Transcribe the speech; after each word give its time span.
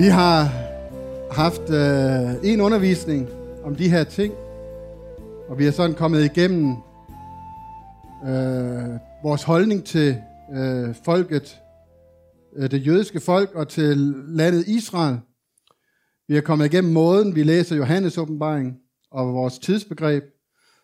Vi 0.00 0.06
har 0.06 0.44
haft 1.32 1.70
øh, 1.70 2.50
en 2.50 2.60
undervisning 2.60 3.28
om 3.64 3.76
de 3.76 3.88
her 3.88 4.04
ting, 4.04 4.34
og 5.48 5.58
vi 5.58 5.66
er 5.66 5.70
sådan 5.70 5.96
kommet 5.96 6.24
igennem 6.24 6.70
øh, 8.26 8.98
vores 9.22 9.42
holdning 9.42 9.84
til 9.84 10.16
øh, 10.54 10.94
folket, 11.04 11.60
øh, 12.56 12.70
det 12.70 12.86
jødiske 12.86 13.20
folk 13.20 13.54
og 13.54 13.68
til 13.68 13.96
landet 14.28 14.68
Israel. 14.68 15.18
Vi 16.28 16.36
er 16.36 16.40
kommet 16.40 16.66
igennem 16.66 16.92
måden, 16.92 17.34
vi 17.34 17.42
læser 17.42 17.76
Johannes 17.76 18.18
åbenbaring 18.18 18.76
og 19.10 19.34
vores 19.34 19.58
tidsbegreb 19.58 20.24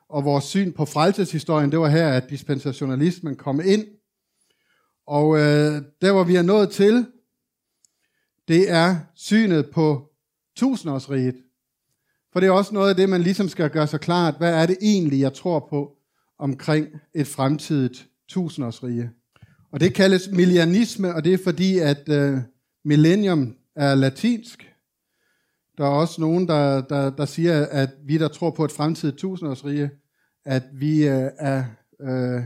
og 0.09 0.25
vores 0.25 0.45
syn 0.45 0.73
på 0.73 0.85
frelseshistorien. 0.85 1.71
Det 1.71 1.81
var 1.81 1.89
her, 1.89 2.09
at 2.09 2.31
dispensationalismen 2.31 3.37
kom 3.37 3.61
ind. 3.65 3.85
Og 5.07 5.37
øh, 5.37 5.83
der, 6.01 6.13
hvor 6.13 6.25
vi 6.25 6.37
er 6.37 6.43
nået 6.43 6.71
til, 6.71 7.07
det 8.49 8.71
er 8.71 8.97
synet 9.15 9.71
på 9.71 10.11
tusindårsriget. 10.57 11.37
For 12.33 12.41
det 12.41 12.47
er 12.47 12.51
også 12.51 12.75
noget 12.75 12.91
af 12.91 12.97
det, 12.97 13.09
man 13.09 13.23
ligesom 13.23 13.49
skal 13.49 13.71
gøre 13.71 13.87
sig 13.87 14.01
klart. 14.01 14.35
Hvad 14.39 14.55
er 14.55 14.67
det 14.67 14.77
egentlig, 14.81 15.21
jeg 15.21 15.35
tror 15.35 15.67
på 15.71 15.97
omkring 16.39 16.89
et 17.15 17.27
fremtidigt 17.27 18.09
tusindårsrige? 18.29 19.11
Og 19.71 19.81
det 19.81 19.95
kaldes 19.95 20.29
millianisme, 20.33 21.15
og 21.15 21.25
det 21.25 21.35
er 21.35 21.39
fordi, 21.45 21.79
at 21.79 22.09
øh, 22.09 22.39
millennium 22.85 23.57
er 23.75 23.95
latinsk. 23.95 24.73
Der 25.79 25.85
er 25.85 25.89
også 25.89 26.21
nogen, 26.21 26.49
der, 26.49 26.81
der, 26.81 27.11
der 27.11 27.25
siger, 27.25 27.67
at 27.67 27.91
vi, 28.05 28.19
der 28.19 28.29
tror 28.29 28.51
på 28.51 28.65
et 28.65 28.73
fremtidigt 28.73 29.19
tusindårsrige, 29.19 29.91
at 30.45 30.63
vi 30.73 31.09
øh, 31.09 31.31
er 31.39 31.65
øh, 32.01 32.43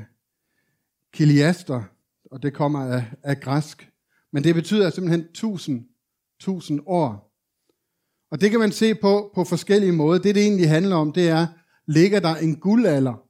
kiliaster, 1.12 1.82
og 2.30 2.42
det 2.42 2.54
kommer 2.54 2.80
af, 2.80 3.04
af 3.22 3.40
græsk. 3.40 3.90
Men 4.32 4.44
det 4.44 4.54
betyder 4.54 4.90
simpelthen 4.90 5.26
tusind, 5.34 5.84
tusind 6.40 6.80
år. 6.86 7.30
Og 8.30 8.40
det 8.40 8.50
kan 8.50 8.60
man 8.60 8.72
se 8.72 8.94
på 8.94 9.32
på 9.34 9.44
forskellige 9.44 9.92
måder. 9.92 10.22
Det, 10.22 10.34
det 10.34 10.42
egentlig 10.42 10.68
handler 10.68 10.96
om, 10.96 11.12
det 11.12 11.28
er, 11.28 11.46
ligger 11.86 12.20
der 12.20 12.34
en 12.34 12.56
guldalder 12.56 13.22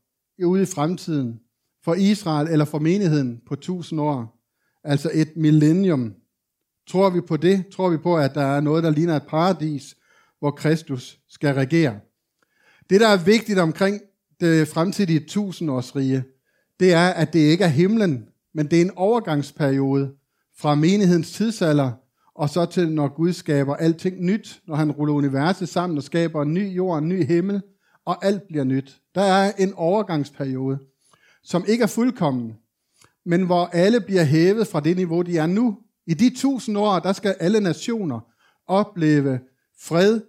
ude 0.44 0.62
i 0.62 0.66
fremtiden 0.66 1.40
for 1.84 1.94
Israel 1.94 2.48
eller 2.48 2.64
for 2.64 2.78
menigheden 2.78 3.40
på 3.46 3.56
tusind 3.56 4.00
år? 4.00 4.40
Altså 4.84 5.10
et 5.14 5.36
millennium. 5.36 6.14
Tror 6.88 7.10
vi 7.10 7.20
på 7.20 7.36
det? 7.36 7.64
Tror 7.72 7.90
vi 7.90 7.96
på, 7.96 8.16
at 8.16 8.34
der 8.34 8.42
er 8.42 8.60
noget, 8.60 8.84
der 8.84 8.90
ligner 8.90 9.16
et 9.16 9.26
paradis, 9.28 9.96
hvor 10.38 10.50
Kristus 10.50 11.18
skal 11.28 11.54
regere? 11.54 12.00
Det, 12.90 13.00
der 13.00 13.08
er 13.08 13.24
vigtigt 13.24 13.58
omkring 13.58 14.00
det 14.40 14.68
fremtidige 14.68 15.26
tusindårsrige, 15.28 16.24
det 16.80 16.92
er, 16.92 17.08
at 17.08 17.32
det 17.32 17.38
ikke 17.38 17.64
er 17.64 17.68
himlen, 17.68 18.28
men 18.54 18.66
det 18.66 18.76
er 18.76 18.84
en 18.84 18.96
overgangsperiode 18.96 20.12
fra 20.56 20.74
menighedens 20.74 21.32
tidsalder, 21.32 21.92
og 22.40 22.50
så 22.50 22.66
til 22.66 22.92
når 22.92 23.08
Gud 23.08 23.32
skaber 23.32 23.76
alting 23.76 24.24
nyt, 24.24 24.60
når 24.66 24.74
han 24.74 24.92
ruller 24.92 25.14
universet 25.14 25.68
sammen 25.68 25.96
og 25.96 26.02
skaber 26.02 26.42
en 26.42 26.54
ny 26.54 26.76
jord, 26.76 26.98
en 26.98 27.08
ny 27.08 27.24
himmel, 27.24 27.62
og 28.04 28.24
alt 28.24 28.42
bliver 28.48 28.64
nyt. 28.64 29.00
Der 29.14 29.22
er 29.22 29.52
en 29.58 29.74
overgangsperiode, 29.74 30.78
som 31.42 31.64
ikke 31.68 31.82
er 31.82 31.86
fuldkommen, 31.86 32.56
men 33.26 33.46
hvor 33.46 33.66
alle 33.66 34.00
bliver 34.00 34.24
hævet 34.24 34.66
fra 34.66 34.80
det 34.80 34.96
niveau, 34.96 35.22
de 35.22 35.38
er 35.38 35.46
nu. 35.46 35.78
I 36.06 36.14
de 36.14 36.36
tusind 36.36 36.78
år, 36.78 36.98
der 36.98 37.12
skal 37.12 37.36
alle 37.40 37.60
nationer 37.60 38.20
opleve 38.66 39.40
fred 39.80 40.20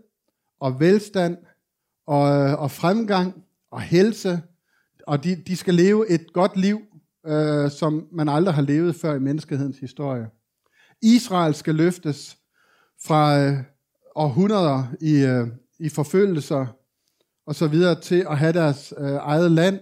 og 0.60 0.80
velstand 0.80 1.38
og, 2.08 2.24
og 2.58 2.72
fremgang 2.72 3.44
og 3.72 3.82
helse, 3.82 4.42
og 5.08 5.24
de, 5.24 5.36
de 5.36 5.56
skal 5.56 5.74
leve 5.74 6.10
et 6.10 6.34
godt 6.34 6.58
liv, 6.58 6.82
øh, 7.28 7.72
som 7.72 8.08
man 8.12 8.30
aldrig 8.30 8.54
har 8.56 8.62
levet 8.62 8.96
før 8.96 9.16
i 9.16 9.20
menneskehedens 9.20 9.80
historie. 9.80 10.30
Israel 11.02 11.54
skal 11.54 11.76
løftes 11.76 12.38
fra 13.06 13.40
øh, 13.40 13.58
århundreder 14.16 14.84
i, 15.02 15.16
øh, 15.16 15.48
i 15.80 15.90
forfølgelser 15.90 16.66
og 17.46 17.56
så 17.56 17.68
videre 17.68 18.02
til 18.02 18.26
at 18.30 18.38
have 18.38 18.54
deres 18.54 18.94
øh, 18.98 19.06
eget 19.06 19.52
land, 19.52 19.80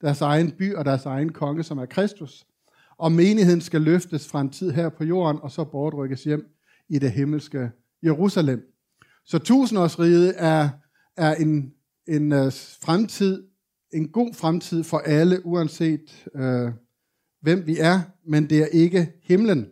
deres 0.00 0.20
egen 0.20 0.50
by 0.50 0.74
og 0.74 0.84
deres 0.84 1.06
egen 1.06 1.32
konge, 1.32 1.62
som 1.62 1.78
er 1.78 1.86
Kristus. 1.86 2.46
Og 2.98 3.12
menigheden 3.12 3.60
skal 3.60 3.80
løftes 3.80 4.28
fra 4.28 4.40
en 4.40 4.50
tid 4.50 4.70
her 4.70 4.88
på 4.88 5.04
jorden, 5.04 5.40
og 5.42 5.50
så 5.50 5.64
bortrykkes 5.64 6.24
hjem 6.24 6.46
i 6.88 6.98
det 6.98 7.12
himmelske 7.12 7.70
Jerusalem. 8.02 8.62
Så 9.24 9.38
tusindårsriget 9.38 10.34
er, 10.36 10.68
er 11.16 11.34
en, 11.34 11.72
en 12.08 12.32
øh, 12.32 12.52
fremtid, 12.82 13.44
en 13.92 14.08
god 14.08 14.34
fremtid 14.34 14.84
for 14.84 14.98
alle, 14.98 15.46
uanset 15.46 16.26
øh, 16.34 16.72
hvem 17.40 17.66
vi 17.66 17.78
er, 17.78 18.00
men 18.24 18.50
det 18.50 18.62
er 18.62 18.66
ikke 18.66 19.12
himlen. 19.22 19.66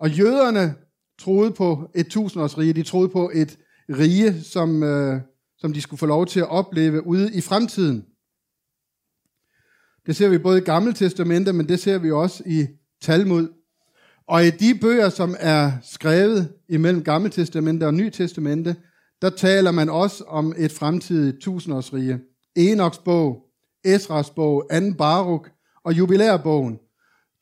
Og 0.00 0.10
jøderne 0.10 0.74
troede 1.18 1.50
på 1.50 1.90
et 1.94 2.06
tusindårsrige, 2.06 2.72
de 2.72 2.82
troede 2.82 3.08
på 3.08 3.30
et 3.34 3.58
rige, 3.88 4.42
som, 4.42 4.82
øh, 4.82 5.20
som 5.58 5.72
de 5.72 5.80
skulle 5.80 5.98
få 5.98 6.06
lov 6.06 6.26
til 6.26 6.40
at 6.40 6.50
opleve 6.50 7.06
ude 7.06 7.34
i 7.34 7.40
fremtiden. 7.40 8.04
Det 10.06 10.16
ser 10.16 10.28
vi 10.28 10.38
både 10.38 10.58
i 10.58 10.64
Gamle 10.64 10.92
Testamente, 10.92 11.52
men 11.52 11.68
det 11.68 11.80
ser 11.80 11.98
vi 11.98 12.10
også 12.10 12.42
i 12.46 12.66
Talmud. 13.02 13.48
Og 14.26 14.46
i 14.46 14.50
de 14.50 14.78
bøger, 14.80 15.08
som 15.08 15.34
er 15.38 15.72
skrevet 15.82 16.52
imellem 16.68 17.04
Gamle 17.04 17.30
Testamente 17.30 17.86
og 17.86 17.94
Ny 17.94 18.10
Testamente, 18.10 18.76
der 19.22 19.30
taler 19.30 19.70
man 19.70 19.88
også 19.88 20.24
om 20.24 20.54
et 20.58 20.72
fremtidigt 20.72 21.40
tusindårsrige. 21.40 22.20
Enoks 22.56 22.98
bog, 22.98 23.42
Esras 23.84 24.30
bog, 24.30 24.66
Anden 24.70 24.94
Baruk 24.94 25.50
og 25.84 25.92
Jubilærbogen 25.92 26.78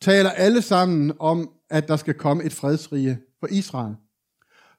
taler 0.03 0.31
alle 0.31 0.63
sammen 0.63 1.13
om, 1.19 1.51
at 1.71 1.89
der 1.89 1.97
skal 1.97 2.15
komme 2.15 2.45
et 2.45 2.53
fredsrige 2.53 3.19
for 3.41 3.47
Israel. 3.47 3.95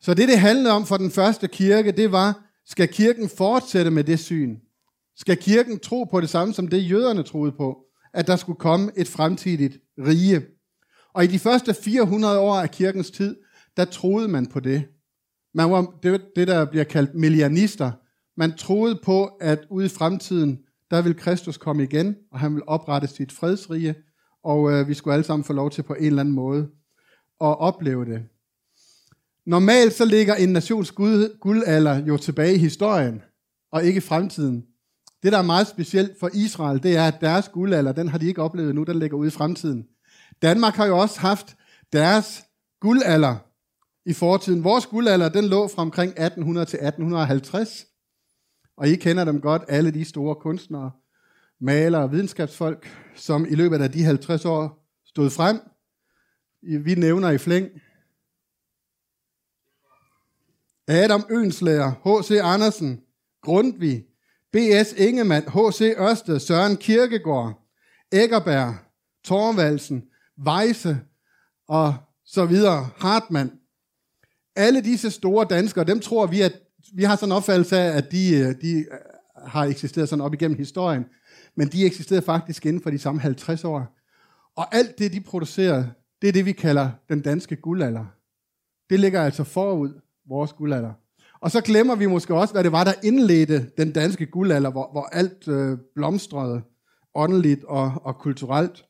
Så 0.01 0.13
det, 0.13 0.27
det 0.27 0.39
handlede 0.39 0.73
om 0.73 0.85
for 0.85 0.97
den 0.97 1.11
første 1.11 1.47
kirke, 1.47 1.91
det 1.91 2.11
var, 2.11 2.43
skal 2.65 2.87
kirken 2.87 3.29
fortsætte 3.29 3.91
med 3.91 4.03
det 4.03 4.19
syn? 4.19 4.57
Skal 5.15 5.37
kirken 5.37 5.79
tro 5.79 6.03
på 6.03 6.21
det 6.21 6.29
samme, 6.29 6.53
som 6.53 6.67
det 6.67 6.89
jøderne 6.89 7.23
troede 7.23 7.51
på? 7.51 7.77
At 8.13 8.27
der 8.27 8.35
skulle 8.35 8.59
komme 8.59 8.91
et 8.95 9.07
fremtidigt 9.07 9.77
rige. 9.97 10.41
Og 11.13 11.23
i 11.23 11.27
de 11.27 11.39
første 11.39 11.73
400 11.73 12.39
år 12.39 12.55
af 12.55 12.71
kirkens 12.71 13.11
tid, 13.11 13.35
der 13.77 13.85
troede 13.85 14.27
man 14.27 14.45
på 14.45 14.59
det. 14.59 14.83
Man 15.53 15.71
var 15.71 15.93
det, 16.03 16.21
det 16.35 16.47
der 16.47 16.65
bliver 16.65 16.83
kaldt 16.83 17.15
millianister. 17.15 17.91
Man 18.37 18.57
troede 18.57 18.99
på, 19.03 19.25
at 19.25 19.65
ude 19.69 19.85
i 19.85 19.89
fremtiden, 19.89 20.59
der 20.91 21.01
vil 21.01 21.15
Kristus 21.15 21.57
komme 21.57 21.83
igen, 21.83 22.15
og 22.31 22.39
han 22.39 22.55
vil 22.55 22.63
oprette 22.67 23.07
sit 23.07 23.31
fredsrige, 23.31 23.95
og 24.47 24.71
øh, 24.71 24.87
vi 24.87 24.93
skulle 24.93 25.13
alle 25.13 25.23
sammen 25.23 25.43
få 25.43 25.53
lov 25.53 25.71
til 25.71 25.83
på 25.83 25.93
en 25.93 26.05
eller 26.05 26.19
anden 26.19 26.35
måde 26.35 26.61
at 27.41 27.59
opleve 27.59 28.05
det. 28.05 28.23
Normalt 29.45 29.93
så 29.93 30.05
ligger 30.05 30.35
en 30.35 30.49
nations 30.49 30.91
guld, 30.91 31.39
guldalder 31.39 32.05
jo 32.05 32.17
tilbage 32.17 32.55
i 32.55 32.57
historien, 32.57 33.21
og 33.71 33.83
ikke 33.83 33.97
i 33.97 34.01
fremtiden. 34.01 34.65
Det, 35.23 35.31
der 35.31 35.37
er 35.37 35.43
meget 35.43 35.67
specielt 35.67 36.19
for 36.19 36.29
Israel, 36.33 36.83
det 36.83 36.95
er, 36.95 37.07
at 37.07 37.21
deres 37.21 37.49
guldalder, 37.49 37.91
den 37.91 38.07
har 38.07 38.17
de 38.17 38.27
ikke 38.27 38.41
oplevet 38.41 38.75
nu, 38.75 38.83
den 38.83 38.99
ligger 38.99 39.17
ude 39.17 39.27
i 39.27 39.31
fremtiden. 39.31 39.87
Danmark 40.41 40.73
har 40.73 40.85
jo 40.85 40.97
også 40.97 41.19
haft 41.19 41.55
deres 41.93 42.43
guldalder 42.79 43.35
i 44.05 44.13
fortiden. 44.13 44.63
Vores 44.63 44.85
guldalder, 44.85 45.29
den 45.29 45.45
lå 45.45 45.67
fra 45.67 45.81
omkring 45.81 46.09
1800 46.09 46.65
til 46.65 46.77
1850. 46.77 47.85
Og 48.77 48.87
I 48.87 48.95
kender 48.95 49.25
dem 49.25 49.41
godt, 49.41 49.61
alle 49.67 49.91
de 49.91 50.05
store 50.05 50.35
kunstnere, 50.35 50.91
malere 51.61 52.01
og 52.01 52.11
videnskabsfolk, 52.11 52.89
som 53.15 53.45
i 53.45 53.55
løbet 53.55 53.81
af 53.81 53.91
de 53.91 54.03
50 54.03 54.45
år 54.45 54.87
stod 55.05 55.29
frem. 55.29 55.59
Vi 56.85 56.95
nævner 56.95 57.29
i 57.29 57.37
flæng 57.37 57.69
Adam 60.87 61.25
Ønslager, 61.29 61.91
H.C. 62.05 62.31
Andersen, 62.43 63.01
Grundtvig, 63.41 64.05
B.S. 64.51 64.93
Ingemann, 64.97 65.45
H.C. 65.47 65.81
Ørsted, 65.81 66.39
Søren 66.39 66.77
Kirkegaard, 66.77 67.67
Eggerberg, 68.11 68.75
Torvaldsen, 69.23 70.03
Weisse 70.47 70.99
og 71.67 71.95
så 72.25 72.45
videre, 72.45 72.89
Hartmann. 72.97 73.51
Alle 74.55 74.81
disse 74.81 75.11
store 75.11 75.47
danskere, 75.49 75.85
dem 75.85 75.99
tror 75.99 76.25
vi, 76.25 76.41
at 76.41 76.53
vi 76.93 77.03
har 77.03 77.15
sådan 77.15 77.31
en 77.31 77.35
opfattelse 77.37 77.77
af, 77.77 77.97
at 77.97 78.11
de, 78.11 78.37
øh, 78.37 78.61
de 78.61 78.77
øh, 78.77 78.85
har 79.47 79.65
eksisteret 79.65 80.09
sådan 80.09 80.25
op 80.25 80.33
igennem 80.33 80.57
historien, 80.57 81.05
men 81.57 81.67
de 81.67 81.85
eksisterede 81.85 82.25
faktisk 82.25 82.65
inden 82.65 82.81
for 82.81 82.89
de 82.89 82.99
samme 82.99 83.21
50 83.21 83.63
år. 83.63 83.97
Og 84.55 84.75
alt 84.75 84.99
det, 84.99 85.13
de 85.13 85.21
producerede, 85.21 85.91
det 86.21 86.27
er 86.27 86.31
det, 86.31 86.45
vi 86.45 86.51
kalder 86.51 86.89
den 87.09 87.21
danske 87.21 87.55
guldalder. 87.55 88.05
Det 88.89 88.99
ligger 88.99 89.21
altså 89.21 89.43
forud 89.43 90.01
vores 90.29 90.53
guldalder. 90.53 90.93
Og 91.39 91.51
så 91.51 91.61
glemmer 91.61 91.95
vi 91.95 92.05
måske 92.05 92.35
også, 92.35 92.53
hvad 92.53 92.63
det 92.63 92.71
var, 92.71 92.83
der 92.83 92.93
indledte 93.03 93.69
den 93.77 93.91
danske 93.91 94.25
guldalder, 94.25 94.71
hvor, 94.71 94.91
hvor 94.91 95.03
alt 95.11 95.47
øh, 95.47 95.77
blomstrede 95.95 96.61
åndeligt 97.15 97.63
og, 97.63 97.93
og 98.03 98.17
kulturelt. 98.17 98.85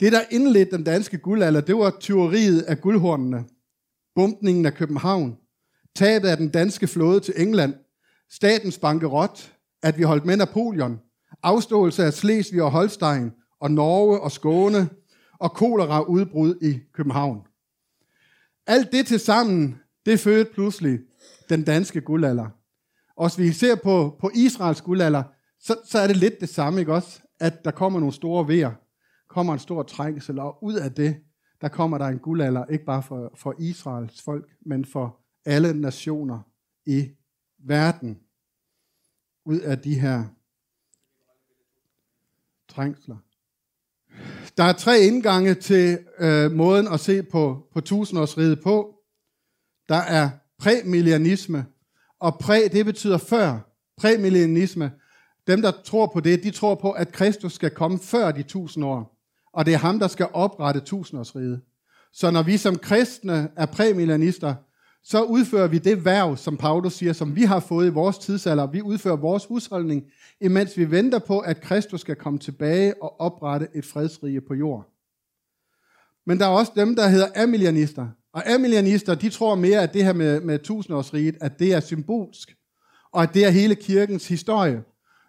Det, 0.00 0.12
der 0.12 0.20
indledte 0.30 0.76
den 0.76 0.84
danske 0.84 1.18
guldalder, 1.18 1.60
det 1.60 1.76
var 1.76 1.96
tyveriet 2.00 2.62
af 2.62 2.80
guldhornene, 2.80 3.44
bumpningen 4.14 4.66
af 4.66 4.74
København, 4.74 5.36
tabet 5.96 6.28
af 6.28 6.36
den 6.36 6.48
danske 6.48 6.86
flåde 6.86 7.20
til 7.20 7.34
England, 7.36 7.74
statens 8.30 8.78
bankerot, 8.78 9.52
at 9.82 9.98
vi 9.98 10.02
holdt 10.02 10.24
med 10.24 10.36
Napoleon, 10.36 11.00
afståelse 11.42 12.04
af 12.04 12.12
Slesvig 12.12 12.62
og 12.62 12.70
Holstein, 12.70 13.32
og 13.60 13.70
Norge 13.70 14.20
og 14.20 14.32
Skåne, 14.32 14.88
og 15.38 15.52
kolera 15.52 16.00
udbrud 16.02 16.54
i 16.62 16.78
København. 16.92 17.46
Alt 18.66 18.92
det 18.92 19.06
til 19.06 19.20
sammen 19.20 19.80
det 20.06 20.20
fødte 20.20 20.52
pludselig 20.52 20.98
den 21.48 21.64
danske 21.64 22.00
guldalder. 22.00 22.48
Og 23.16 23.28
hvis 23.28 23.38
vi 23.38 23.52
ser 23.52 23.74
på, 23.74 24.16
på 24.20 24.30
Israels 24.34 24.80
guldalder, 24.80 25.22
så, 25.60 25.76
så 25.84 25.98
er 25.98 26.06
det 26.06 26.16
lidt 26.16 26.40
det 26.40 26.48
samme, 26.48 26.80
ikke 26.80 26.94
også? 26.94 27.20
At 27.40 27.64
der 27.64 27.70
kommer 27.70 28.00
nogle 28.00 28.12
store 28.12 28.48
vejer, 28.48 28.72
kommer 29.28 29.52
en 29.52 29.58
stor 29.58 29.82
trængsel, 29.82 30.38
og 30.38 30.64
ud 30.64 30.74
af 30.74 30.92
det, 30.92 31.16
der 31.60 31.68
kommer 31.68 31.98
der 31.98 32.06
en 32.06 32.18
guldalder, 32.18 32.66
ikke 32.66 32.84
bare 32.84 33.02
for, 33.02 33.32
for 33.34 33.54
Israels 33.58 34.22
folk, 34.22 34.50
men 34.66 34.84
for 34.84 35.20
alle 35.44 35.80
nationer 35.80 36.40
i 36.86 37.08
verden. 37.58 38.18
Ud 39.44 39.58
af 39.58 39.78
de 39.78 40.00
her 40.00 40.24
trængsler. 42.80 43.16
Der 44.56 44.64
er 44.64 44.72
tre 44.72 45.00
indgange 45.00 45.54
til 45.54 45.98
øh, 46.18 46.52
måden 46.52 46.88
at 46.88 47.00
se 47.00 47.22
på, 47.22 47.66
på 47.72 47.80
tusindårsriget 47.80 48.60
på. 48.60 48.94
Der 49.88 49.96
er 49.96 50.30
præmillianisme, 50.58 51.66
og 52.20 52.38
præ, 52.38 52.68
det 52.72 52.84
betyder 52.84 53.18
før. 53.18 53.58
Præmillianisme, 53.96 54.92
dem 55.46 55.62
der 55.62 55.72
tror 55.84 56.06
på 56.06 56.20
det, 56.20 56.42
de 56.42 56.50
tror 56.50 56.74
på, 56.74 56.90
at 56.90 57.12
Kristus 57.12 57.52
skal 57.52 57.70
komme 57.70 57.98
før 57.98 58.30
de 58.30 58.42
tusind 58.42 58.84
år. 58.84 59.18
Og 59.52 59.66
det 59.66 59.74
er 59.74 59.78
ham, 59.78 59.98
der 59.98 60.08
skal 60.08 60.28
oprette 60.32 60.80
tusindårsriget. 60.80 61.60
Så 62.12 62.30
når 62.30 62.42
vi 62.42 62.56
som 62.56 62.78
kristne 62.78 63.50
er 63.56 63.66
præmillianister, 63.66 64.54
så 65.04 65.22
udfører 65.22 65.68
vi 65.68 65.78
det 65.78 66.04
værv, 66.04 66.36
som 66.36 66.56
Paulus 66.56 66.94
siger, 66.94 67.12
som 67.12 67.36
vi 67.36 67.42
har 67.42 67.60
fået 67.60 67.86
i 67.86 67.90
vores 67.90 68.18
tidsalder. 68.18 68.66
Vi 68.66 68.82
udfører 68.82 69.16
vores 69.16 69.44
husholdning, 69.44 70.04
imens 70.40 70.76
vi 70.76 70.90
venter 70.90 71.18
på, 71.18 71.38
at 71.38 71.60
Kristus 71.60 72.00
skal 72.00 72.16
komme 72.16 72.38
tilbage 72.38 73.02
og 73.02 73.20
oprette 73.20 73.68
et 73.74 73.84
fredsrige 73.84 74.40
på 74.40 74.54
jord. 74.54 74.86
Men 76.26 76.38
der 76.38 76.46
er 76.46 76.50
også 76.50 76.72
dem, 76.76 76.96
der 76.96 77.08
hedder 77.08 77.42
amillianister. 77.42 78.08
Og 78.32 78.50
amillianister, 78.50 79.14
de 79.14 79.30
tror 79.30 79.54
mere, 79.54 79.82
at 79.82 79.94
det 79.94 80.04
her 80.04 80.12
med, 80.12 80.40
med 80.40 80.58
tusindårsriget, 80.58 81.36
at 81.40 81.58
det 81.58 81.74
er 81.74 81.80
symbolsk, 81.80 82.56
og 83.12 83.22
at 83.22 83.34
det 83.34 83.44
er 83.44 83.50
hele 83.50 83.74
kirkens 83.74 84.28
historie. 84.28 84.82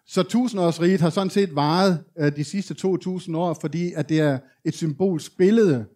Så 0.06 0.22
tusindårsriget 0.22 1.00
har 1.00 1.10
sådan 1.10 1.30
set 1.30 1.54
varet 1.54 2.04
øh, 2.18 2.36
de 2.36 2.44
sidste 2.44 2.74
2000 2.74 3.36
år, 3.36 3.54
fordi 3.60 3.92
at 3.92 4.08
det 4.08 4.20
er 4.20 4.38
et 4.64 4.74
symbolsk 4.74 5.36
billede 5.36 5.86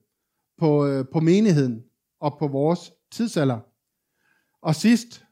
på, 0.58 0.86
øh, 0.86 1.04
på 1.12 1.20
menigheden 1.20 1.82
og 2.20 2.36
på 2.38 2.48
vores 2.48 2.92
tidsalder. 3.12 3.60
Og 4.62 4.74
sidst, 4.74 5.24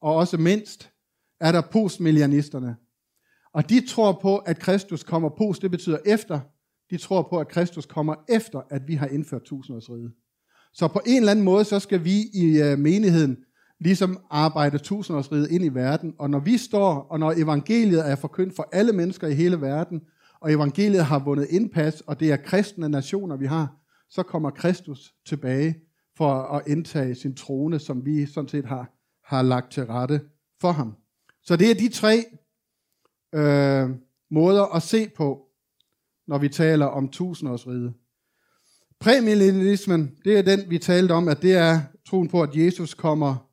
og 0.00 0.14
også 0.14 0.36
mindst, 0.36 0.92
er 1.40 1.52
der 1.52 1.60
postmillianisterne. 1.60 2.76
Og 3.52 3.68
de 3.70 3.86
tror 3.86 4.18
på, 4.22 4.36
at 4.38 4.58
Kristus 4.58 5.02
kommer 5.02 5.28
post, 5.28 5.62
det 5.62 5.70
betyder 5.70 5.98
efter. 6.06 6.40
De 6.90 6.96
tror 6.96 7.22
på, 7.22 7.38
at 7.38 7.48
Kristus 7.48 7.86
kommer 7.86 8.14
efter, 8.28 8.60
at 8.70 8.88
vi 8.88 8.94
har 8.94 9.06
indført 9.06 9.42
tusindårsriget. 9.42 10.12
Så 10.72 10.88
på 10.88 11.00
en 11.06 11.16
eller 11.16 11.30
anden 11.30 11.44
måde, 11.44 11.64
så 11.64 11.78
skal 11.78 12.04
vi 12.04 12.22
i 12.34 12.62
øh, 12.62 12.78
menigheden 12.78 13.36
ligesom 13.80 14.18
arbejde 14.30 14.78
tusindårsriget 14.78 15.50
ind 15.50 15.64
i 15.64 15.68
verden. 15.68 16.14
Og 16.18 16.30
når 16.30 16.40
vi 16.40 16.58
står, 16.58 16.94
og 16.94 17.20
når 17.20 17.32
evangeliet 17.32 18.10
er 18.10 18.16
forkyndt 18.16 18.56
for 18.56 18.68
alle 18.72 18.92
mennesker 18.92 19.28
i 19.28 19.34
hele 19.34 19.60
verden, 19.60 20.00
og 20.40 20.52
evangeliet 20.52 21.04
har 21.04 21.18
vundet 21.18 21.46
indpas, 21.50 22.00
og 22.00 22.20
det 22.20 22.32
er 22.32 22.36
kristne 22.36 22.88
nationer, 22.88 23.36
vi 23.36 23.46
har, 23.46 23.76
så 24.10 24.22
kommer 24.22 24.50
Kristus 24.50 25.14
tilbage 25.26 25.74
for 26.16 26.32
at 26.56 26.62
indtage 26.66 27.14
sin 27.14 27.34
trone, 27.34 27.78
som 27.78 28.06
vi 28.06 28.26
sådan 28.26 28.48
set 28.48 28.64
har, 28.64 28.90
har 29.24 29.42
lagt 29.42 29.72
til 29.72 29.86
rette 29.86 30.20
for 30.60 30.72
ham. 30.72 30.94
Så 31.42 31.56
det 31.56 31.70
er 31.70 31.74
de 31.74 31.88
tre 31.88 32.24
øh, 33.34 33.90
måder 34.30 34.74
at 34.74 34.82
se 34.82 35.08
på, 35.08 35.46
når 36.26 36.38
vi 36.38 36.48
taler 36.48 36.86
om 36.86 37.08
tusindårsriget. 37.08 37.94
Præmillennialismen, 39.00 40.16
det 40.24 40.38
er 40.38 40.42
den, 40.42 40.70
vi 40.70 40.78
talte 40.78 41.12
om, 41.12 41.28
at 41.28 41.42
det 41.42 41.54
er 41.54 41.80
troen 42.08 42.28
på, 42.28 42.42
at 42.42 42.56
Jesus 42.56 42.94
kommer 42.94 43.48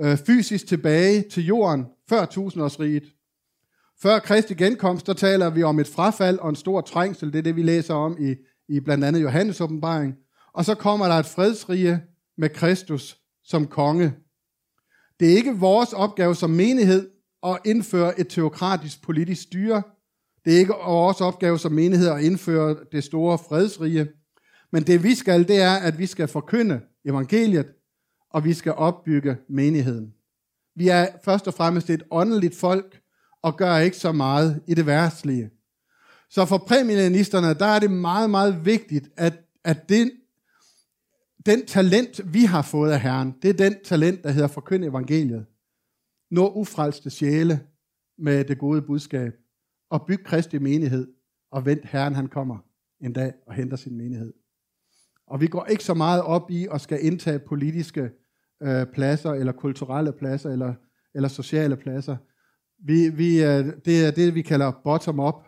øh, 0.00 0.18
fysisk 0.26 0.66
tilbage 0.66 1.22
til 1.22 1.46
jorden 1.46 1.86
før 2.08 2.24
tusindårsriget. 2.24 3.04
Før 4.02 4.18
Kristi 4.18 4.54
genkomst, 4.54 5.06
der 5.06 5.12
taler 5.12 5.50
vi 5.50 5.62
om 5.62 5.78
et 5.78 5.88
frafald 5.88 6.38
og 6.38 6.48
en 6.48 6.56
stor 6.56 6.80
trængsel. 6.80 7.32
Det 7.32 7.38
er 7.38 7.42
det, 7.42 7.56
vi 7.56 7.62
læser 7.62 7.94
om 7.94 8.16
i, 8.20 8.34
i 8.68 8.80
blandt 8.80 9.04
andet 9.04 9.22
Johannes 9.22 9.60
åbenbaring. 9.60 10.14
Og 10.52 10.64
så 10.64 10.74
kommer 10.74 11.06
der 11.06 11.14
et 11.14 11.26
fredsrige 11.26 12.00
med 12.38 12.48
Kristus 12.48 13.18
som 13.44 13.66
konge. 13.66 14.14
Det 15.20 15.32
er 15.32 15.36
ikke 15.36 15.56
vores 15.56 15.92
opgave 15.92 16.34
som 16.34 16.50
menighed 16.50 17.10
at 17.46 17.58
indføre 17.64 18.20
et 18.20 18.28
teokratisk 18.28 19.02
politisk 19.02 19.42
styre. 19.42 19.82
Det 20.44 20.54
er 20.54 20.58
ikke 20.58 20.74
vores 20.84 21.20
opgave 21.20 21.58
som 21.58 21.72
menighed 21.72 22.08
at 22.08 22.24
indføre 22.24 22.76
det 22.92 23.04
store 23.04 23.38
fredsrige. 23.38 24.08
Men 24.72 24.82
det 24.82 25.02
vi 25.02 25.14
skal, 25.14 25.48
det 25.48 25.60
er, 25.60 25.74
at 25.74 25.98
vi 25.98 26.06
skal 26.06 26.28
forkynde 26.28 26.80
evangeliet, 27.04 27.66
og 28.30 28.44
vi 28.44 28.54
skal 28.54 28.72
opbygge 28.72 29.36
menigheden. 29.48 30.14
Vi 30.76 30.88
er 30.88 31.06
først 31.24 31.46
og 31.46 31.54
fremmest 31.54 31.90
et 31.90 32.02
åndeligt 32.10 32.56
folk, 32.56 33.00
og 33.42 33.56
gør 33.56 33.76
ikke 33.76 33.96
så 33.96 34.12
meget 34.12 34.62
i 34.66 34.74
det 34.74 34.86
værtslige. 34.86 35.50
Så 36.30 36.44
for 36.44 36.58
præmillenisterne, 36.58 37.54
der 37.54 37.66
er 37.66 37.78
det 37.78 37.90
meget, 37.90 38.30
meget 38.30 38.64
vigtigt, 38.64 39.08
at, 39.16 39.34
at 39.64 39.88
den, 39.88 40.10
den 41.48 41.66
talent, 41.66 42.34
vi 42.34 42.44
har 42.44 42.62
fået 42.62 42.92
af 42.92 43.00
Herren, 43.00 43.34
det 43.42 43.50
er 43.50 43.54
den 43.54 43.76
talent, 43.84 44.24
der 44.24 44.30
hedder 44.30 44.48
forkynd 44.48 44.84
evangeliet. 44.84 45.46
Nå 46.30 46.52
ufrelste 46.52 47.10
sjæle 47.10 47.60
med 48.18 48.44
det 48.44 48.58
gode 48.58 48.82
budskab, 48.82 49.32
og 49.90 50.06
byg 50.06 50.24
Kristi 50.24 50.58
menighed, 50.58 51.06
og 51.50 51.66
vent 51.66 51.84
Herren, 51.84 52.14
han 52.14 52.26
kommer 52.26 52.58
en 53.00 53.12
dag 53.12 53.32
og 53.46 53.54
henter 53.54 53.76
sin 53.76 53.96
menighed. 53.96 54.32
Og 55.26 55.40
vi 55.40 55.46
går 55.46 55.64
ikke 55.64 55.84
så 55.84 55.94
meget 55.94 56.22
op 56.22 56.50
i 56.50 56.66
at 56.72 56.80
skal 56.80 57.04
indtage 57.04 57.38
politiske 57.38 58.10
øh, 58.62 58.86
pladser, 58.86 59.32
eller 59.32 59.52
kulturelle 59.52 60.12
pladser, 60.12 60.50
eller, 60.50 60.74
eller 61.14 61.28
sociale 61.28 61.76
pladser. 61.76 62.16
Vi, 62.84 63.08
vi, 63.08 63.44
øh, 63.44 63.66
det 63.84 64.06
er 64.06 64.10
det, 64.10 64.34
vi 64.34 64.42
kalder 64.42 64.72
bottom-up. 64.84 65.46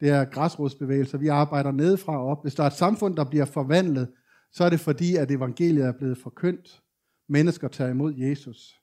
Det 0.00 0.08
er 0.08 0.24
græsrodsbevægelser. 0.24 1.18
Vi 1.18 1.28
arbejder 1.28 1.70
nedefra 1.70 2.18
og 2.18 2.26
op. 2.26 2.42
Hvis 2.42 2.54
der 2.54 2.62
er 2.62 2.66
et 2.66 2.72
samfund, 2.72 3.16
der 3.16 3.24
bliver 3.24 3.44
forvandlet, 3.44 4.08
så 4.52 4.64
er 4.64 4.70
det 4.70 4.80
fordi, 4.80 5.16
at 5.16 5.30
evangeliet 5.30 5.86
er 5.86 5.92
blevet 5.92 6.18
forkyndt. 6.18 6.82
Mennesker 7.28 7.68
tager 7.68 7.90
imod 7.90 8.14
Jesus. 8.14 8.80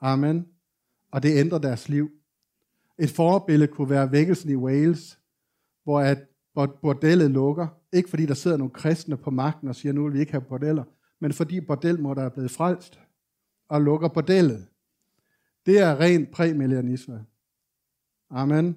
Amen. 0.00 0.46
Og 1.12 1.22
det 1.22 1.38
ændrer 1.38 1.58
deres 1.58 1.88
liv. 1.88 2.10
Et 2.98 3.10
forbillede 3.10 3.72
kunne 3.72 3.90
være 3.90 4.12
vækkelsen 4.12 4.50
i 4.50 4.56
Wales, 4.56 5.18
hvor 5.84 6.00
at 6.00 6.18
bordellet 6.82 7.30
lukker. 7.30 7.66
Ikke 7.92 8.10
fordi 8.10 8.26
der 8.26 8.34
sidder 8.34 8.56
nogle 8.56 8.72
kristne 8.72 9.16
på 9.16 9.30
magten 9.30 9.68
og 9.68 9.74
siger, 9.74 9.92
nu 9.92 10.04
vil 10.04 10.12
vi 10.12 10.20
ikke 10.20 10.32
have 10.32 10.44
bordeller, 10.48 10.84
men 11.20 11.32
fordi 11.32 11.60
bordelmor, 11.60 12.14
der 12.14 12.22
er 12.22 12.28
blevet 12.28 12.50
frelst 12.50 13.00
og 13.68 13.82
lukker 13.82 14.08
bordellet. 14.08 14.66
Det 15.66 15.78
er 15.78 16.00
ren 16.00 16.26
præmillianisme. 16.26 17.26
Amen. 18.30 18.76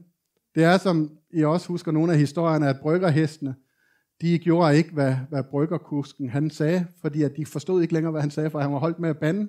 Det 0.56 0.64
er, 0.64 0.78
som 0.78 1.18
I 1.30 1.44
også 1.44 1.68
husker 1.68 1.92
nogle 1.92 2.14
af 2.14 2.20
historierne, 2.20 2.70
at 2.70 2.80
bryggerhestene, 2.82 3.56
de 4.22 4.40
gjorde 4.40 4.78
ikke, 4.78 4.92
hvad, 4.92 5.16
hvad 5.30 5.44
bryggerkusken 5.44 6.30
han 6.30 6.50
sagde, 6.50 6.88
fordi 7.02 7.24
at 7.24 7.38
de 7.38 7.46
forstod 7.46 7.82
ikke 7.82 7.94
længere, 7.94 8.12
hvad 8.12 8.22
han 8.22 8.32
sagde, 8.32 8.50
for 8.50 8.60
han 8.60 8.72
var 8.72 8.80
holdt 8.80 9.00
med 9.00 9.10
at 9.10 9.18
bande. 9.18 9.48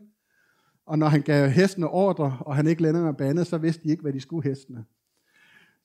Og 0.87 0.99
når 0.99 1.07
han 1.07 1.23
gav 1.23 1.49
hestene 1.49 1.89
ordre, 1.89 2.39
og 2.41 2.57
han 2.57 2.67
ikke 2.67 2.83
længere 2.83 3.15
bandede, 3.15 3.45
så 3.45 3.59
vidste 3.59 3.83
de 3.85 3.89
ikke, 3.89 4.03
hvad 4.03 4.13
de 4.13 4.21
skulle 4.21 4.49
hestene. 4.49 4.85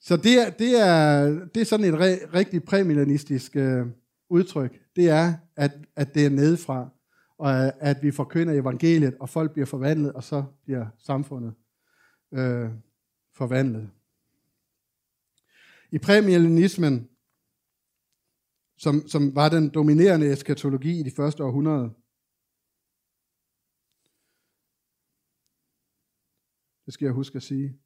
Så 0.00 0.16
det 0.16 0.46
er, 0.46 0.50
det 0.50 0.80
er, 0.80 1.24
det 1.54 1.60
er 1.60 1.64
sådan 1.64 1.86
et 1.86 2.00
re, 2.00 2.18
rigtig 2.34 2.64
præmillianistisk 2.64 3.56
øh, 3.56 3.86
udtryk. 4.28 4.80
Det 4.96 5.10
er, 5.10 5.32
at, 5.56 5.72
at 5.96 6.14
det 6.14 6.26
er 6.26 6.30
nedefra, 6.30 6.88
og 7.38 7.82
at 7.82 8.02
vi 8.02 8.10
forkynder 8.10 8.54
evangeliet, 8.54 9.14
og 9.20 9.28
folk 9.28 9.52
bliver 9.52 9.66
forvandlet, 9.66 10.12
og 10.12 10.24
så 10.24 10.44
bliver 10.64 10.86
samfundet 10.98 11.54
øh, 12.34 12.68
forvandlet. 13.34 13.88
I 15.90 15.98
præmillianismen, 15.98 17.08
som, 18.76 19.08
som 19.08 19.34
var 19.34 19.48
den 19.48 19.70
dominerende 19.70 20.32
eskatologi 20.32 21.00
i 21.00 21.02
de 21.02 21.10
første 21.10 21.44
århundrede, 21.44 21.94
det 26.86 26.94
skal 26.94 27.06
jeg 27.06 27.14
huske 27.14 27.36
at 27.36 27.42
sige, 27.42 27.78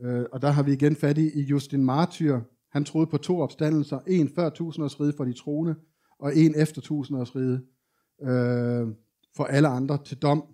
Øh, 0.00 0.24
og 0.32 0.42
der 0.42 0.50
har 0.50 0.62
vi 0.62 0.72
igen 0.72 0.96
fat 0.96 1.18
i 1.18 1.40
Justin 1.40 1.84
Martyr. 1.84 2.40
Han 2.70 2.84
troede 2.84 3.06
på 3.06 3.16
to 3.16 3.40
opstandelser. 3.40 3.98
En 4.06 4.28
før 4.34 4.50
tusindårsrige 4.50 5.12
for 5.16 5.24
de 5.24 5.32
troende, 5.32 5.74
og 6.18 6.36
en 6.36 6.54
efter 6.56 6.80
tusindårsrige 6.80 7.60
øh, 8.22 8.88
for 9.36 9.44
alle 9.44 9.68
andre 9.68 9.98
til 10.04 10.16
dom. 10.16 10.44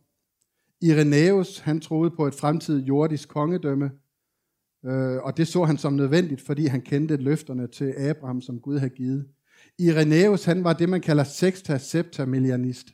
Irenaeus, 0.80 1.58
han 1.58 1.80
troede 1.80 2.10
på 2.10 2.26
et 2.26 2.34
fremtidigt 2.34 2.88
jordisk 2.88 3.28
kongedømme, 3.28 3.90
øh, 4.84 5.16
og 5.22 5.36
det 5.36 5.48
så 5.48 5.64
han 5.64 5.78
som 5.78 5.92
nødvendigt, 5.92 6.40
fordi 6.40 6.66
han 6.66 6.80
kendte 6.80 7.16
løfterne 7.16 7.66
til 7.66 7.94
Abraham, 7.98 8.40
som 8.40 8.60
Gud 8.60 8.78
havde 8.78 8.94
givet. 8.94 9.28
Irenaeus, 9.78 10.44
han 10.44 10.64
var 10.64 10.72
det, 10.72 10.88
man 10.88 11.00
kalder 11.00 11.24
sexta 11.24 11.78
septa 11.78 12.24
millianist. 12.24 12.86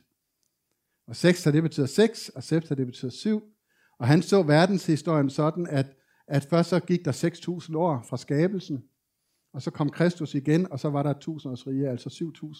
Og 1.07 1.15
sexta, 1.15 1.51
det 1.51 1.63
betyder 1.63 1.87
seks, 1.87 2.29
og 2.29 2.43
septa, 2.43 2.75
det 2.75 2.85
betyder 2.85 3.11
syv. 3.11 3.43
Og 3.99 4.07
han 4.07 4.21
så 4.21 4.43
verdenshistorien 4.43 5.29
sådan, 5.29 5.67
at 5.67 5.95
at 6.29 6.45
først 6.45 6.69
så 6.69 6.79
gik 6.79 7.05
der 7.05 7.11
6.000 7.71 7.77
år 7.77 8.05
fra 8.09 8.17
skabelsen, 8.17 8.83
og 9.53 9.61
så 9.61 9.71
kom 9.71 9.89
Kristus 9.89 10.35
igen, 10.35 10.71
og 10.71 10.79
så 10.79 10.89
var 10.89 11.03
der 11.03 11.09
et 11.09 11.17
tusindårsrige, 11.17 11.89
altså 11.89 12.09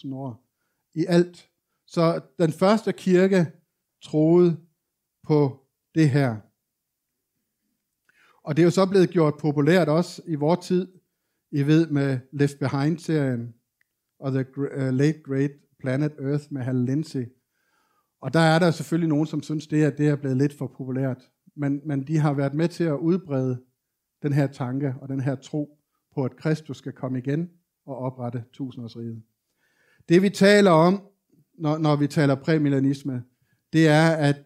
7.000 0.04 0.14
år 0.14 0.46
i 0.94 1.06
alt. 1.08 1.50
Så 1.86 2.20
den 2.38 2.52
første 2.52 2.92
kirke 2.92 3.52
troede 4.02 4.60
på 5.26 5.66
det 5.94 6.10
her. 6.10 6.36
Og 8.42 8.56
det 8.56 8.62
er 8.62 8.64
jo 8.64 8.70
så 8.70 8.86
blevet 8.86 9.10
gjort 9.10 9.34
populært 9.40 9.88
også 9.88 10.22
i 10.26 10.34
vores 10.34 10.66
tid, 10.66 10.92
I 11.50 11.62
ved 11.62 11.86
med 11.86 12.18
Left 12.32 12.58
Behind-serien 12.58 13.54
og 14.20 14.32
The 14.32 14.44
øh, 14.72 14.92
Late 14.92 15.20
Great 15.24 15.50
Planet 15.80 16.12
Earth 16.20 16.44
med 16.50 16.62
Hal 16.62 16.76
Lindsey. 16.76 17.24
Og 18.20 18.34
der 18.34 18.40
er 18.40 18.58
der 18.58 18.70
selvfølgelig 18.70 19.08
nogen, 19.08 19.26
som 19.26 19.42
synes, 19.42 19.66
det 19.66 19.84
er, 19.84 19.90
det 19.90 20.08
er 20.08 20.16
blevet 20.16 20.36
lidt 20.36 20.52
for 20.52 20.66
populært. 20.76 21.30
Men, 21.56 21.80
men 21.84 22.06
de 22.06 22.18
har 22.18 22.32
været 22.32 22.54
med 22.54 22.68
til 22.68 22.84
at 22.84 22.98
udbrede 22.98 23.62
den 24.22 24.32
her 24.32 24.46
tanke 24.46 24.94
og 25.00 25.08
den 25.08 25.20
her 25.20 25.34
tro 25.34 25.78
på, 26.14 26.24
at 26.24 26.36
Kristus 26.36 26.76
skal 26.76 26.92
komme 26.92 27.18
igen 27.18 27.50
og 27.86 27.96
oprette 27.96 28.44
tusindårsriget. 28.52 29.22
Det 30.08 30.22
vi 30.22 30.30
taler 30.30 30.70
om, 30.70 31.02
når, 31.58 31.78
når 31.78 31.96
vi 31.96 32.06
taler 32.06 32.34
præmillenisme, 32.34 33.22
det 33.72 33.88
er, 33.88 34.10
at 34.10 34.36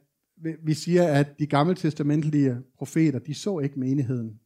vi 0.64 0.74
siger, 0.74 1.08
at 1.08 1.38
de 1.38 1.46
gammeltestamentlige 1.46 2.56
profeter, 2.78 3.18
de 3.18 3.34
så 3.34 3.58
ikke 3.58 3.80
menigheden. 3.80 4.40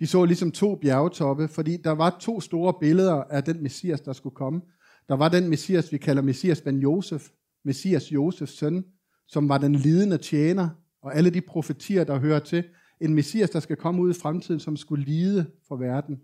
De 0.00 0.06
så 0.06 0.24
ligesom 0.24 0.50
to 0.50 0.74
bjergtoppe, 0.74 1.48
fordi 1.48 1.76
der 1.76 1.90
var 1.90 2.16
to 2.20 2.40
store 2.40 2.74
billeder 2.80 3.14
af 3.14 3.44
den 3.44 3.62
messias, 3.62 4.00
der 4.00 4.12
skulle 4.12 4.34
komme. 4.34 4.60
Der 5.08 5.16
var 5.16 5.28
den 5.28 5.48
messias, 5.48 5.92
vi 5.92 5.98
kalder 5.98 6.22
messias 6.22 6.60
ben 6.60 6.78
Josef, 6.78 7.28
messias 7.64 8.12
Josefs 8.12 8.52
søn, 8.52 8.84
som 9.26 9.48
var 9.48 9.58
den 9.58 9.74
lidende 9.74 10.18
tjener, 10.18 10.68
og 11.02 11.16
alle 11.16 11.30
de 11.30 11.40
profetier, 11.40 12.04
der 12.04 12.18
hører 12.18 12.38
til. 12.38 12.64
En 13.00 13.14
messias, 13.14 13.50
der 13.50 13.60
skal 13.60 13.76
komme 13.76 14.02
ud 14.02 14.10
i 14.10 14.18
fremtiden, 14.18 14.60
som 14.60 14.76
skulle 14.76 15.04
lide 15.04 15.46
for 15.68 15.76
verden. 15.76 16.20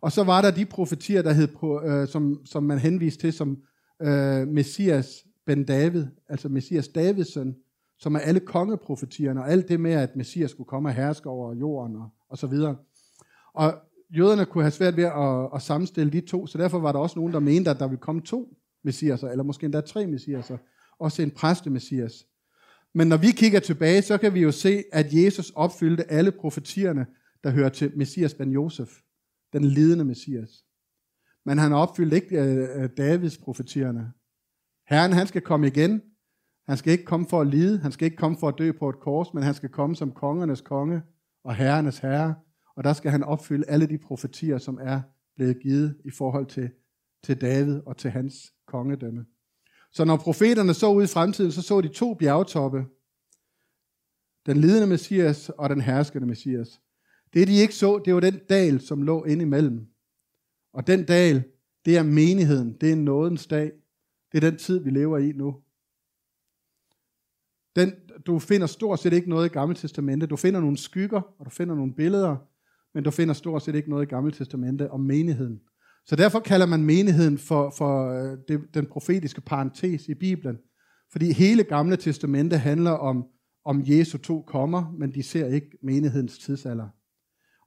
Og 0.00 0.12
så 0.12 0.24
var 0.24 0.42
der 0.42 0.50
de 0.50 0.66
profetier, 0.66 1.22
der 1.22 1.32
hed, 1.32 1.46
på, 1.46 1.82
øh, 1.82 2.08
som, 2.08 2.40
som 2.44 2.62
man 2.62 2.78
henviste 2.78 3.20
til 3.20 3.32
som 3.32 3.58
øh, 4.02 4.48
messias 4.48 5.24
ben 5.46 5.64
David, 5.64 6.06
altså 6.28 6.48
messias 6.48 6.88
Davids 6.88 7.32
søn, 7.32 7.56
som 7.98 8.14
er 8.14 8.18
alle 8.18 8.40
kongeprofetierne, 8.40 9.40
og 9.40 9.50
alt 9.50 9.68
det 9.68 9.80
med, 9.80 9.92
at 9.92 10.16
Messias 10.16 10.50
skulle 10.50 10.68
komme 10.68 10.88
og 10.88 10.94
herske 10.94 11.28
over 11.28 11.54
jorden, 11.54 11.96
og, 11.96 12.08
og 12.28 12.38
så 12.38 12.46
videre. 12.46 12.76
Og 13.58 13.74
jøderne 14.16 14.46
kunne 14.46 14.64
have 14.64 14.70
svært 14.70 14.96
ved 14.96 15.04
at, 15.04 15.48
at 15.54 15.62
sammenstille 15.62 16.12
de 16.12 16.20
to, 16.20 16.46
så 16.46 16.58
derfor 16.58 16.78
var 16.78 16.92
der 16.92 16.98
også 16.98 17.18
nogen, 17.18 17.32
der 17.32 17.40
mente, 17.40 17.70
at 17.70 17.78
der 17.78 17.88
ville 17.88 18.00
komme 18.00 18.22
to 18.22 18.56
messiaser, 18.84 19.28
eller 19.28 19.44
måske 19.44 19.64
endda 19.64 19.80
tre 19.80 20.06
messiaser, 20.06 20.58
også 20.98 21.22
en 21.22 21.30
præstemessias. 21.30 22.26
Men 22.94 23.08
når 23.08 23.16
vi 23.16 23.30
kigger 23.30 23.60
tilbage, 23.60 24.02
så 24.02 24.18
kan 24.18 24.34
vi 24.34 24.40
jo 24.40 24.52
se, 24.52 24.84
at 24.92 25.06
Jesus 25.12 25.50
opfyldte 25.50 26.10
alle 26.10 26.32
profetierne, 26.32 27.06
der 27.44 27.50
hører 27.50 27.68
til 27.68 27.92
Messias 27.96 28.34
ben 28.34 28.50
Josef, 28.50 28.88
den 29.52 29.64
lidende 29.64 30.04
Messias. 30.04 30.50
Men 31.44 31.58
han 31.58 31.72
opfyldte 31.72 32.16
ikke 32.16 32.42
uh, 32.78 32.84
Davids 32.96 33.38
profetierne. 33.38 34.12
Herren, 34.88 35.12
han 35.12 35.26
skal 35.26 35.42
komme 35.42 35.66
igen, 35.66 36.02
han 36.68 36.76
skal 36.76 36.92
ikke 36.92 37.04
komme 37.04 37.26
for 37.26 37.40
at 37.40 37.46
lide, 37.46 37.78
han 37.78 37.92
skal 37.92 38.04
ikke 38.04 38.16
komme 38.16 38.38
for 38.40 38.48
at 38.48 38.54
dø 38.58 38.72
på 38.72 38.88
et 38.88 39.00
kors, 39.00 39.34
men 39.34 39.42
han 39.42 39.54
skal 39.54 39.68
komme 39.68 39.96
som 39.96 40.12
kongernes 40.12 40.60
konge 40.60 41.02
og 41.44 41.54
herrenes 41.54 41.98
herre. 41.98 42.34
Og 42.78 42.84
der 42.84 42.92
skal 42.92 43.10
han 43.10 43.22
opfylde 43.22 43.68
alle 43.68 43.86
de 43.86 43.98
profetier, 43.98 44.58
som 44.58 44.78
er 44.82 45.00
blevet 45.36 45.60
givet 45.60 46.00
i 46.04 46.10
forhold 46.10 46.46
til, 46.46 46.70
til 47.22 47.40
David 47.40 47.80
og 47.86 47.96
til 47.96 48.10
hans 48.10 48.52
kongedømme. 48.66 49.26
Så 49.92 50.04
når 50.04 50.16
profeterne 50.16 50.74
så 50.74 50.92
ud 50.92 51.04
i 51.04 51.06
fremtiden, 51.06 51.52
så 51.52 51.62
så 51.62 51.80
de 51.80 51.88
to 51.88 52.14
bjergtoppe. 52.14 52.86
Den 54.46 54.56
lidende 54.56 54.86
messias 54.86 55.50
og 55.50 55.70
den 55.70 55.80
herskende 55.80 56.26
messias. 56.26 56.80
Det 57.34 57.48
de 57.48 57.52
ikke 57.52 57.74
så, 57.74 58.02
det 58.04 58.14
var 58.14 58.20
den 58.20 58.38
dal, 58.48 58.80
som 58.80 59.02
lå 59.02 59.24
ind 59.24 59.42
imellem. 59.42 59.86
Og 60.72 60.86
den 60.86 61.04
dal, 61.04 61.42
det 61.84 61.96
er 61.96 62.02
menigheden. 62.02 62.72
Det 62.80 62.92
er 62.92 62.96
nådens 62.96 63.46
dag. 63.46 63.72
Det 64.32 64.44
er 64.44 64.50
den 64.50 64.58
tid, 64.58 64.78
vi 64.78 64.90
lever 64.90 65.18
i 65.18 65.32
nu. 65.32 65.62
Den, 67.76 67.92
du 68.26 68.38
finder 68.38 68.66
stort 68.66 68.98
set 68.98 69.12
ikke 69.12 69.30
noget 69.30 69.46
i 69.46 69.52
Gamle 69.52 69.74
Testamente. 69.74 70.26
Du 70.26 70.36
finder 70.36 70.60
nogle 70.60 70.76
skygger, 70.76 71.20
og 71.38 71.44
du 71.44 71.50
finder 71.50 71.74
nogle 71.74 71.94
billeder, 71.94 72.36
men 72.94 73.04
du 73.04 73.10
finder 73.10 73.34
stort 73.34 73.62
set 73.62 73.74
ikke 73.74 73.90
noget 73.90 74.06
i 74.06 74.08
Gamle 74.08 74.32
Testamente 74.32 74.90
om 74.90 75.00
menigheden. 75.00 75.60
Så 76.06 76.16
derfor 76.16 76.40
kalder 76.40 76.66
man 76.66 76.82
menigheden 76.82 77.38
for, 77.38 77.74
for 77.78 78.10
øh, 78.10 78.38
det, 78.48 78.60
den 78.74 78.86
profetiske 78.86 79.40
parentes 79.40 80.08
i 80.08 80.14
Bibelen. 80.14 80.58
Fordi 81.12 81.32
hele 81.32 81.64
Gamle 81.64 81.96
Testamente 81.96 82.58
handler 82.58 82.90
om, 82.90 83.24
om 83.64 83.82
Jesu 83.86 84.18
to 84.18 84.42
kommer, 84.42 84.94
men 84.98 85.14
de 85.14 85.22
ser 85.22 85.46
ikke 85.46 85.78
menighedens 85.82 86.38
tidsalder. 86.38 86.88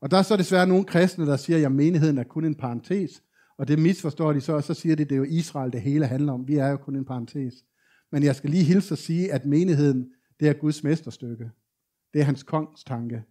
Og 0.02 0.12
der 0.12 0.18
er 0.18 0.22
så 0.22 0.38
desværre 0.38 0.68
nogle 0.68 0.86
kristne, 0.86 1.26
der 1.26 1.38
siger, 1.38 1.66
at 1.66 1.72
menigheden 1.72 2.18
er 2.18 2.24
kun 2.24 2.46
en 2.46 2.56
parentes, 2.56 3.24
og 3.58 3.68
det 3.68 3.80
misforstår 3.80 4.34
de 4.34 4.42
så, 4.42 4.54
og 4.54 4.64
så 4.64 4.74
siger 4.74 4.96
de, 4.96 5.04
at 5.04 5.10
det 5.10 5.16
er 5.16 5.20
jo 5.20 5.26
Israel, 5.30 5.72
det 5.72 5.82
hele 5.82 6.06
handler 6.06 6.34
om. 6.34 6.48
Vi 6.48 6.56
er 6.56 6.68
jo 6.68 6.78
kun 6.78 6.96
en 6.96 7.06
parentes. 7.06 7.54
Men 8.12 8.24
jeg 8.24 8.36
skal 8.36 8.50
lige 8.50 8.64
hilse 8.64 8.94
og 8.94 8.98
sige, 8.98 9.34
at 9.34 9.46
menigheden, 9.46 10.12
det 10.40 10.48
er 10.48 10.54
Guds 10.54 10.84
mesterstykke. 10.84 11.52
Det 12.14 12.22
er 12.22 12.26
hans 12.26 12.44
kongstanke. 12.44 13.24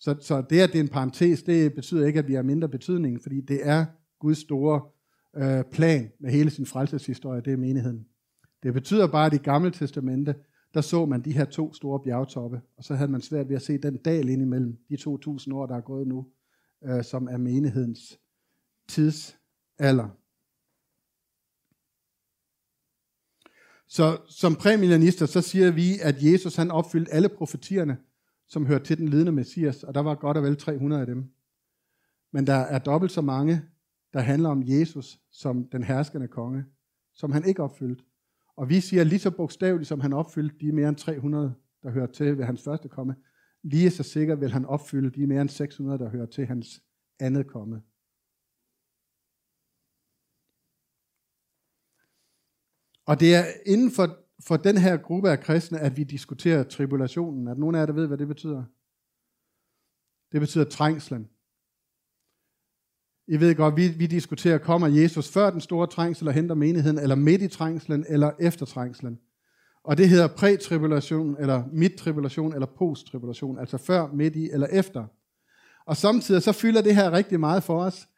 Så, 0.00 0.16
så 0.20 0.42
det, 0.50 0.60
at 0.60 0.72
det 0.72 0.78
er 0.78 0.82
en 0.82 0.88
parentes, 0.88 1.42
det 1.42 1.74
betyder 1.74 2.06
ikke, 2.06 2.18
at 2.18 2.28
vi 2.28 2.34
har 2.34 2.42
mindre 2.42 2.68
betydning, 2.68 3.22
fordi 3.22 3.40
det 3.40 3.66
er 3.68 3.84
Guds 4.18 4.38
store 4.38 4.80
øh, 5.36 5.64
plan 5.64 6.10
med 6.20 6.30
hele 6.30 6.50
sin 6.50 6.66
frelseshistorie, 6.66 7.40
det 7.40 7.52
er 7.52 7.56
menigheden. 7.56 8.06
Det 8.62 8.74
betyder 8.74 9.06
bare, 9.06 9.26
at 9.26 9.34
i 9.34 9.36
gamle 9.36 9.70
testamente, 9.70 10.34
der 10.74 10.80
så 10.80 11.06
man 11.06 11.20
de 11.20 11.32
her 11.32 11.44
to 11.44 11.74
store 11.74 12.00
bjergtoppe, 12.00 12.60
og 12.76 12.84
så 12.84 12.94
havde 12.94 13.10
man 13.10 13.22
svært 13.22 13.48
ved 13.48 13.56
at 13.56 13.62
se 13.62 13.78
den 13.78 13.96
dal 13.96 14.28
ind 14.28 14.42
imellem 14.42 14.78
de 14.88 14.94
2.000 14.94 15.54
år, 15.54 15.66
der 15.66 15.76
er 15.76 15.80
gået 15.80 16.06
nu, 16.08 16.26
øh, 16.84 17.04
som 17.04 17.28
er 17.28 17.36
menighedens 17.36 18.18
tidsalder. 18.88 20.08
Så 23.88 24.18
som 24.28 24.54
præmillianister, 24.54 25.26
så 25.26 25.40
siger 25.40 25.70
vi, 25.70 25.98
at 26.02 26.22
Jesus 26.22 26.56
han 26.56 26.70
opfyldte 26.70 27.12
alle 27.12 27.28
profetierne, 27.28 27.96
som 28.48 28.66
hørte 28.66 28.84
til 28.84 28.98
den 28.98 29.08
lidende 29.08 29.32
messias, 29.32 29.84
og 29.84 29.94
der 29.94 30.00
var 30.00 30.14
godt 30.14 30.36
og 30.36 30.42
vel 30.42 30.56
300 30.56 31.00
af 31.00 31.06
dem. 31.06 31.30
Men 32.32 32.46
der 32.46 32.54
er 32.54 32.78
dobbelt 32.78 33.12
så 33.12 33.20
mange, 33.20 33.62
der 34.12 34.20
handler 34.20 34.48
om 34.48 34.62
Jesus 34.66 35.20
som 35.30 35.68
den 35.68 35.82
herskende 35.82 36.28
konge, 36.28 36.64
som 37.14 37.32
han 37.32 37.44
ikke 37.44 37.62
opfyldte. 37.62 38.04
Og 38.56 38.68
vi 38.68 38.80
siger 38.80 39.04
lige 39.04 39.18
så 39.18 39.30
bogstaveligt, 39.30 39.88
som 39.88 40.00
han 40.00 40.12
opfyldte 40.12 40.56
de 40.60 40.72
mere 40.72 40.88
end 40.88 40.96
300, 40.96 41.54
der 41.82 41.90
hører 41.90 42.06
til 42.06 42.38
ved 42.38 42.44
hans 42.44 42.62
første 42.62 42.88
komme, 42.88 43.16
lige 43.62 43.90
så 43.90 44.02
sikkert 44.02 44.40
vil 44.40 44.52
han 44.52 44.64
opfylde 44.64 45.10
de 45.10 45.26
mere 45.26 45.40
end 45.40 45.48
600, 45.48 45.98
der 45.98 46.10
hører 46.10 46.26
til 46.26 46.46
hans 46.46 46.82
andet 47.20 47.46
komme. 47.46 47.82
Og 53.06 53.20
det 53.20 53.34
er 53.34 53.44
inden 53.66 53.90
for, 53.90 54.27
for 54.46 54.56
den 54.56 54.76
her 54.76 54.96
gruppe 54.96 55.30
af 55.30 55.40
kristne, 55.40 55.78
at 55.78 55.96
vi 55.96 56.04
diskuterer 56.04 56.62
tribulationen. 56.62 57.48
At 57.48 57.58
nogen 57.58 57.74
af 57.74 57.78
jer, 57.78 57.86
der 57.86 57.92
ved, 57.92 58.06
hvad 58.06 58.18
det 58.18 58.28
betyder? 58.28 58.64
Det 60.32 60.40
betyder 60.40 60.64
trængslen. 60.64 61.28
I 63.28 63.40
ved 63.40 63.54
godt, 63.54 63.76
vi, 63.76 63.88
vi 63.88 64.06
diskuterer, 64.06 64.58
kommer 64.58 64.88
Jesus 64.88 65.32
før 65.32 65.50
den 65.50 65.60
store 65.60 65.86
trængsel 65.86 66.28
og 66.28 66.34
henter 66.34 66.54
menigheden, 66.54 66.98
eller 66.98 67.14
midt 67.14 67.42
i 67.42 67.48
trængslen, 67.48 68.04
eller 68.08 68.30
efter 68.40 68.66
trængslen. 68.66 69.18
Og 69.84 69.98
det 69.98 70.08
hedder 70.08 70.26
prætribulation, 70.26 71.36
eller 71.40 71.64
midtribulation, 71.72 72.52
eller 72.52 72.66
posttribulation, 72.66 73.58
altså 73.58 73.78
før, 73.78 74.12
midt 74.12 74.36
i 74.36 74.50
eller 74.50 74.66
efter. 74.66 75.04
Og 75.86 75.96
samtidig 75.96 76.42
så 76.42 76.52
fylder 76.52 76.82
det 76.82 76.94
her 76.94 77.10
rigtig 77.10 77.40
meget 77.40 77.62
for 77.62 77.82
os. 77.82 78.08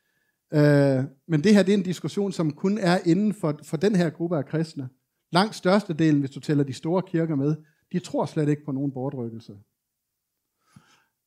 Øh, 0.52 1.04
men 1.28 1.44
det 1.44 1.54
her 1.54 1.62
det 1.62 1.74
er 1.74 1.78
en 1.78 1.84
diskussion, 1.84 2.32
som 2.32 2.52
kun 2.52 2.78
er 2.78 2.98
inden 3.04 3.34
for, 3.34 3.58
for 3.62 3.76
den 3.76 3.96
her 3.96 4.10
gruppe 4.10 4.38
af 4.38 4.46
kristne. 4.46 4.88
Langt 5.32 5.54
størstedelen, 5.54 6.20
hvis 6.20 6.30
du 6.30 6.40
tæller 6.40 6.64
de 6.64 6.72
store 6.72 7.02
kirker 7.02 7.34
med, 7.34 7.56
de 7.92 7.98
tror 7.98 8.26
slet 8.26 8.48
ikke 8.48 8.64
på 8.64 8.72
nogen 8.72 8.92
bortrykkelse. 8.92 9.52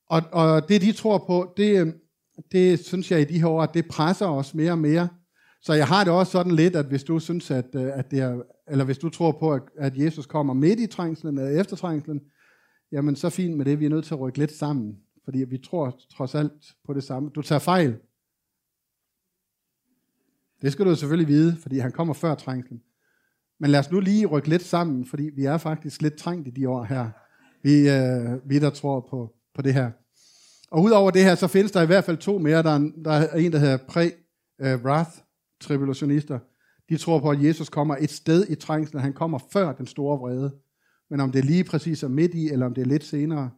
Og, 0.06 0.22
og 0.32 0.70
det 0.70 0.82
de 0.82 0.92
tror 0.92 1.18
på, 1.18 1.54
det, 1.58 1.96
det 2.52 2.86
synes 2.86 3.12
jeg 3.12 3.22
i 3.22 3.26
de 3.26 3.40
her 3.40 3.48
år, 3.48 3.62
at 3.62 3.74
det 3.74 3.88
presser 3.88 4.28
os 4.28 4.54
mere 4.54 4.72
og 4.72 4.80
mere. 4.80 5.10
Så 5.62 5.74
jeg 5.74 5.88
har 5.88 6.04
det 6.04 6.14
også 6.14 6.32
sådan 6.32 6.56
lidt, 6.56 6.76
at 6.76 6.86
hvis 6.86 7.04
du 7.04 7.20
synes, 7.20 7.52
at, 7.52 7.76
øh, 7.76 7.92
at 7.94 8.12
det 8.12 8.20
er, 8.20 8.42
eller 8.68 8.86
hvis 8.86 8.98
du 8.98 9.10
tror 9.10 9.32
på, 9.32 9.54
at, 9.54 9.62
at 9.78 9.98
Jesus 9.98 10.26
kommer 10.26 10.54
midt 10.54 10.80
i 10.80 10.88
trængslen 10.88 11.38
eller 11.38 11.62
efter 11.62 11.76
trængslen, 11.76 12.22
jamen 12.92 13.16
så 13.16 13.30
fint 13.30 13.58
med 13.58 13.66
det, 13.66 13.80
vi 13.80 13.86
er 13.86 13.90
nødt 13.90 14.06
til 14.06 14.14
at 14.14 14.20
rykke 14.20 14.40
lidt 14.40 14.52
sammen, 14.52 14.98
fordi 15.24 15.44
vi 15.44 15.58
tror 15.58 16.00
trods 16.12 16.36
alt 16.36 16.76
på 16.86 16.94
det 16.94 17.04
samme. 17.04 17.30
Du 17.30 17.42
tager 17.42 17.60
fejl. 17.60 18.00
Det 20.62 20.72
skal 20.72 20.86
du 20.86 20.96
selvfølgelig 20.96 21.28
vide, 21.28 21.56
fordi 21.56 21.78
han 21.78 21.92
kommer 21.92 22.14
før 22.14 22.36
trængslen. 22.36 22.82
Men 23.60 23.72
lad 23.72 23.80
os 23.80 23.92
nu 23.92 24.00
lige 24.00 24.26
rykke 24.26 24.50
lidt 24.50 24.64
sammen, 24.64 25.06
fordi 25.06 25.30
vi 25.36 25.46
er 25.46 25.58
faktisk 25.58 26.02
lidt 26.02 26.16
trængt 26.16 26.48
i 26.48 26.52
de 26.52 26.70
år 26.70 26.84
her. 26.84 27.10
Vi, 27.64 27.90
øh, 27.90 28.50
vi 28.50 28.60
der 28.60 28.70
tror 28.70 29.08
på, 29.10 29.34
på 29.56 29.62
det 29.62 29.74
her. 29.74 29.92
Og 30.72 30.84
udover 30.84 31.12
det 31.12 31.24
her, 31.24 31.36
så 31.36 31.48
findes 31.48 31.72
der 31.72 31.82
i 31.82 31.86
hvert 31.86 32.04
fald 32.04 32.18
to 32.18 32.38
mere. 32.38 32.64
Der 32.64 32.72
er 32.72 32.76
en, 32.76 33.06
der, 33.06 33.12
er 33.12 33.38
en 33.38 33.52
der 33.52 33.58
hedder 33.58 33.78
pre-wrath-tribulationister. 33.78 36.36
Øh, 36.36 36.42
de 36.90 36.98
tror 36.98 37.20
på, 37.20 37.30
at 37.30 37.44
Jesus 37.44 37.70
kommer 37.70 37.96
et 38.00 38.10
sted 38.10 38.46
i 38.50 38.56
trængslen. 38.56 39.02
Han 39.02 39.14
kommer 39.14 39.40
før 39.54 39.74
den 39.74 39.88
store 39.88 40.20
vrede. 40.20 40.56
Men 41.10 41.20
om 41.20 41.32
det 41.32 41.40
er 41.40 41.44
lige 41.44 41.64
præcis 41.64 42.04
er 42.04 42.08
midt 42.08 42.34
i, 42.34 42.50
eller 42.50 42.66
om 42.66 42.74
det 42.74 42.82
er 42.82 42.86
lidt 42.86 43.04
senere, 43.04 43.50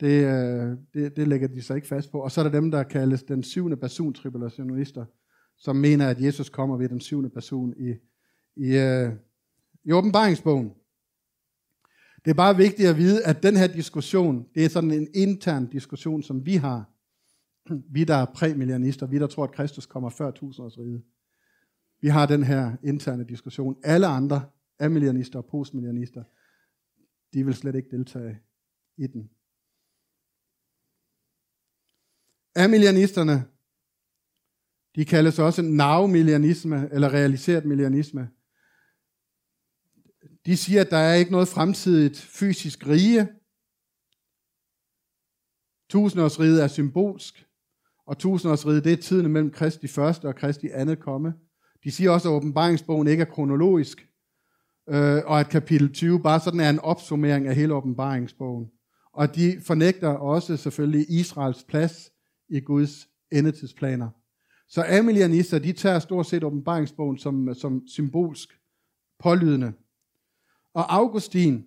det, 0.00 0.24
øh, 0.24 0.76
det, 0.94 1.16
det 1.16 1.28
lægger 1.28 1.48
de 1.48 1.62
sig 1.62 1.76
ikke 1.76 1.88
fast 1.88 2.12
på. 2.12 2.20
Og 2.20 2.30
så 2.30 2.40
er 2.40 2.44
der 2.44 2.50
dem, 2.50 2.70
der 2.70 2.82
kaldes 2.82 3.22
den 3.22 3.42
syvende 3.42 3.76
person 3.76 4.12
tribulationister, 4.12 5.04
som 5.58 5.76
mener, 5.76 6.08
at 6.08 6.20
Jesus 6.20 6.48
kommer 6.48 6.76
ved 6.76 6.88
den 6.88 7.00
syvende 7.00 7.30
person 7.30 7.74
i, 7.76 7.94
i, 8.56 8.76
øh, 8.76 9.12
i 9.84 9.92
åbenbaringsbogen. 9.92 10.74
Det 12.24 12.30
er 12.30 12.34
bare 12.34 12.56
vigtigt 12.56 12.88
at 12.88 12.96
vide, 12.96 13.24
at 13.24 13.42
den 13.42 13.56
her 13.56 13.66
diskussion, 13.66 14.46
det 14.54 14.64
er 14.64 14.68
sådan 14.68 14.90
en 14.90 15.08
intern 15.14 15.66
diskussion, 15.66 16.22
som 16.22 16.46
vi 16.46 16.56
har. 16.56 16.90
Vi, 17.90 18.04
der 18.04 18.14
er 18.14 18.24
præmillianister, 18.34 19.06
vi, 19.06 19.18
der 19.18 19.26
tror, 19.26 19.44
at 19.44 19.52
Kristus 19.52 19.86
kommer 19.86 20.10
før 20.10 20.30
tusindårsriget. 20.30 21.02
Vi 22.00 22.08
har 22.08 22.26
den 22.26 22.42
her 22.42 22.76
interne 22.84 23.24
diskussion. 23.24 23.76
Alle 23.84 24.06
andre 24.06 24.50
er 24.78 24.88
millionister 24.88 25.38
og 25.38 25.46
postmillianister, 25.46 26.24
de 27.34 27.44
vil 27.44 27.54
slet 27.54 27.74
ikke 27.74 27.96
deltage 27.96 28.38
i 28.96 29.06
den. 29.06 29.30
Amillianisterne, 32.56 33.44
de 34.96 35.04
kaldes 35.04 35.38
også 35.38 35.62
navmillianisme 35.62 36.88
eller 36.92 37.08
realiseret 37.08 37.64
millianisme. 37.64 38.28
De 40.48 40.56
siger, 40.56 40.80
at 40.80 40.90
der 40.90 40.96
er 40.96 41.14
ikke 41.14 41.30
noget 41.30 41.48
fremtidigt 41.48 42.16
fysisk 42.16 42.86
rige. 42.86 43.28
Tusindårsriget 45.90 46.62
er 46.62 46.68
symbolsk, 46.68 47.46
og 48.06 48.18
tusindårsriget 48.18 48.84
det 48.84 48.92
er 48.92 48.96
tiden 48.96 49.32
mellem 49.32 49.50
Kristi 49.50 49.88
første 49.88 50.28
og 50.28 50.36
Kristi 50.36 50.68
andet 50.68 51.00
komme. 51.00 51.34
De 51.84 51.90
siger 51.90 52.10
også, 52.10 52.28
at 52.28 52.32
åbenbaringsbogen 52.32 53.08
ikke 53.08 53.20
er 53.20 53.30
kronologisk, 53.34 54.08
øh, 54.88 55.22
og 55.26 55.40
at 55.40 55.48
kapitel 55.48 55.92
20 55.92 56.22
bare 56.22 56.40
sådan 56.40 56.60
er 56.60 56.70
en 56.70 56.78
opsummering 56.78 57.46
af 57.46 57.54
hele 57.54 57.74
åbenbaringsbogen. 57.74 58.66
Og 59.12 59.34
de 59.34 59.60
fornægter 59.66 60.08
også 60.08 60.56
selvfølgelig 60.56 61.10
Israels 61.10 61.64
plads 61.64 62.12
i 62.48 62.60
Guds 62.60 63.08
endetidsplaner. 63.32 64.08
Så 64.68 64.84
amelianister, 64.98 65.58
de 65.58 65.72
tager 65.72 65.98
stort 65.98 66.26
set 66.26 66.44
åbenbaringsbogen 66.44 67.18
som, 67.18 67.54
som 67.54 67.82
symbolsk 67.86 68.48
pålydende. 69.18 69.72
Og 70.78 70.94
Augustin, 70.94 71.64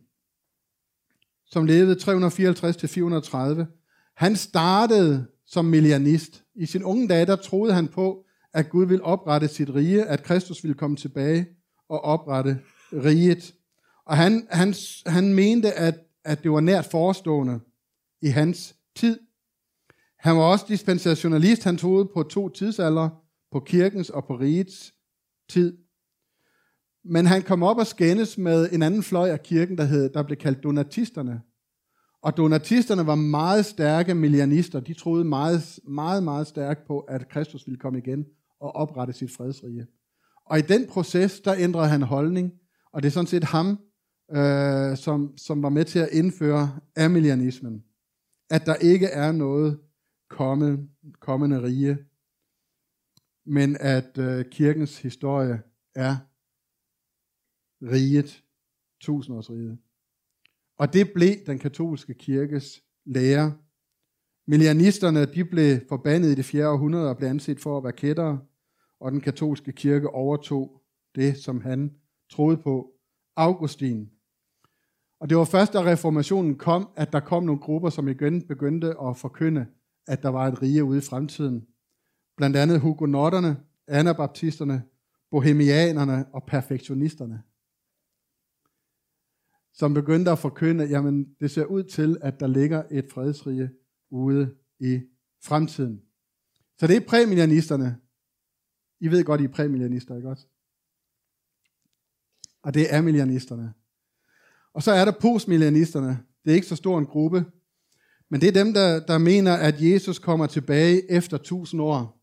som 1.45 1.65
levede 1.65 1.95
354-430, 2.01 3.65
han 4.15 4.35
startede 4.35 5.27
som 5.45 5.65
millianist. 5.65 6.43
I 6.55 6.65
sin 6.65 6.83
unge 6.83 7.07
dage, 7.07 7.25
der 7.25 7.35
troede 7.35 7.73
han 7.73 7.87
på, 7.87 8.25
at 8.53 8.69
Gud 8.69 8.85
ville 8.85 9.03
oprette 9.03 9.47
sit 9.47 9.69
rige, 9.75 10.05
at 10.05 10.23
Kristus 10.23 10.63
ville 10.63 10.73
komme 10.73 10.97
tilbage 10.97 11.47
og 11.89 12.01
oprette 12.01 12.59
riget. 12.93 13.53
Og 14.05 14.17
han, 14.17 14.47
han, 14.51 14.73
han 15.05 15.33
mente, 15.33 15.73
at, 15.73 15.99
at 16.23 16.43
det 16.43 16.51
var 16.51 16.59
nært 16.59 16.85
forestående 16.85 17.59
i 18.21 18.27
hans 18.27 18.75
tid. 18.95 19.19
Han 20.19 20.37
var 20.37 20.43
også 20.43 20.65
dispensationalist. 20.67 21.63
Han 21.63 21.77
troede 21.77 22.09
på 22.13 22.23
to 22.23 22.49
tidsalder, 22.49 23.09
på 23.51 23.59
kirkens 23.59 24.09
og 24.09 24.25
på 24.25 24.35
rigets 24.35 24.93
tid. 25.49 25.77
Men 27.03 27.25
han 27.25 27.41
kom 27.41 27.63
op 27.63 27.77
og 27.77 27.87
skændes 27.87 28.37
med 28.37 28.69
en 28.71 28.81
anden 28.81 29.03
fløj 29.03 29.29
af 29.29 29.43
kirken, 29.43 29.77
der, 29.77 29.83
hed, 29.83 30.09
der 30.09 30.23
blev 30.23 30.37
kaldt 30.37 30.63
donatisterne. 30.63 31.41
Og 32.23 32.37
donatisterne 32.37 33.07
var 33.07 33.15
meget 33.15 33.65
stærke 33.65 34.15
millianister. 34.15 34.79
De 34.79 34.93
troede 34.93 35.25
meget, 35.25 35.79
meget, 35.87 36.23
meget 36.23 36.47
stærkt 36.47 36.87
på, 36.87 36.99
at 36.99 37.29
Kristus 37.29 37.67
ville 37.67 37.79
komme 37.79 37.99
igen 37.99 38.25
og 38.59 38.75
oprette 38.75 39.13
sit 39.13 39.31
fredsrige. 39.31 39.87
Og 40.45 40.59
i 40.59 40.61
den 40.61 40.87
proces, 40.87 41.39
der 41.39 41.53
ændrede 41.57 41.87
han 41.87 42.01
holdning, 42.01 42.51
og 42.93 43.03
det 43.03 43.07
er 43.07 43.11
sådan 43.11 43.27
set 43.27 43.43
ham, 43.43 43.79
øh, 44.31 44.97
som, 44.97 45.37
som 45.37 45.63
var 45.63 45.69
med 45.69 45.85
til 45.85 45.99
at 45.99 46.09
indføre 46.11 46.79
amilianismen. 46.97 47.83
At 48.49 48.65
der 48.65 48.75
ikke 48.75 49.07
er 49.07 49.31
noget 49.31 49.79
kommende, 50.29 50.87
kommende 51.19 51.63
rige, 51.63 51.97
men 53.45 53.77
at 53.79 54.17
øh, 54.17 54.45
kirkens 54.45 54.97
historie 54.97 55.61
er 55.95 56.15
riget, 57.81 58.43
tusindårsriget. 59.01 59.77
Og 60.77 60.93
det 60.93 61.11
blev 61.13 61.35
den 61.45 61.59
katolske 61.59 62.13
kirkes 62.13 62.83
lære. 63.05 63.53
Millianisterne 64.47 65.25
de 65.25 65.45
blev 65.45 65.79
forbandet 65.89 66.29
i 66.29 66.35
det 66.35 66.45
4. 66.45 66.69
århundrede 66.69 67.09
og 67.09 67.17
blev 67.17 67.29
anset 67.29 67.59
for 67.59 67.77
at 67.77 67.83
være 67.83 67.93
kættere, 67.93 68.39
og 68.99 69.11
den 69.11 69.21
katolske 69.21 69.71
kirke 69.71 70.09
overtog 70.09 70.81
det, 71.15 71.37
som 71.37 71.61
han 71.61 71.95
troede 72.29 72.57
på. 72.57 72.91
Augustin. 73.35 74.09
Og 75.19 75.29
det 75.29 75.37
var 75.37 75.45
først, 75.45 75.73
da 75.73 75.83
reformationen 75.83 76.57
kom, 76.57 76.89
at 76.95 77.13
der 77.13 77.19
kom 77.19 77.43
nogle 77.43 77.61
grupper, 77.61 77.89
som 77.89 78.07
igen 78.07 78.47
begyndte 78.47 78.95
at 79.03 79.17
forkynde, 79.17 79.65
at 80.07 80.23
der 80.23 80.29
var 80.29 80.47
et 80.47 80.61
rige 80.61 80.83
ude 80.83 80.97
i 80.97 81.01
fremtiden. 81.01 81.67
Blandt 82.37 82.57
andet 82.57 82.79
hugonotterne, 82.79 83.57
anabaptisterne, 83.87 84.83
bohemianerne 85.31 86.25
og 86.33 86.43
perfektionisterne 86.43 87.43
som 89.73 89.93
begyndte 89.93 90.31
at 90.31 90.39
forkynde, 90.39 90.85
jamen 90.85 91.35
det 91.39 91.51
ser 91.51 91.65
ud 91.65 91.83
til, 91.83 92.17
at 92.21 92.39
der 92.39 92.47
ligger 92.47 92.83
et 92.91 93.05
fredsrige 93.11 93.69
ude 94.11 94.55
i 94.79 95.01
fremtiden. 95.43 96.01
Så 96.79 96.87
det 96.87 96.95
er 96.95 97.07
præmillianisterne. 97.07 97.97
I 98.99 99.07
ved 99.07 99.23
godt, 99.23 99.41
I 99.41 99.43
er 99.43 99.47
præmillianister, 99.47 100.15
ikke 100.15 100.29
også? 100.29 100.45
Og 102.63 102.73
det 102.73 102.93
er 102.93 103.01
millionisterne. 103.01 103.73
Og 104.73 104.83
så 104.83 104.91
er 104.91 105.05
der 105.05 105.11
postmillianisterne. 105.21 106.19
Det 106.43 106.51
er 106.51 106.55
ikke 106.55 106.67
så 106.67 106.75
stor 106.75 106.99
en 106.99 107.05
gruppe, 107.05 107.45
men 108.29 108.41
det 108.41 108.47
er 108.47 108.63
dem, 108.63 108.73
der, 108.73 109.05
der 109.05 109.17
mener, 109.17 109.53
at 109.53 109.81
Jesus 109.81 110.19
kommer 110.19 110.47
tilbage 110.47 111.11
efter 111.11 111.37
tusind 111.37 111.81
år. 111.81 112.21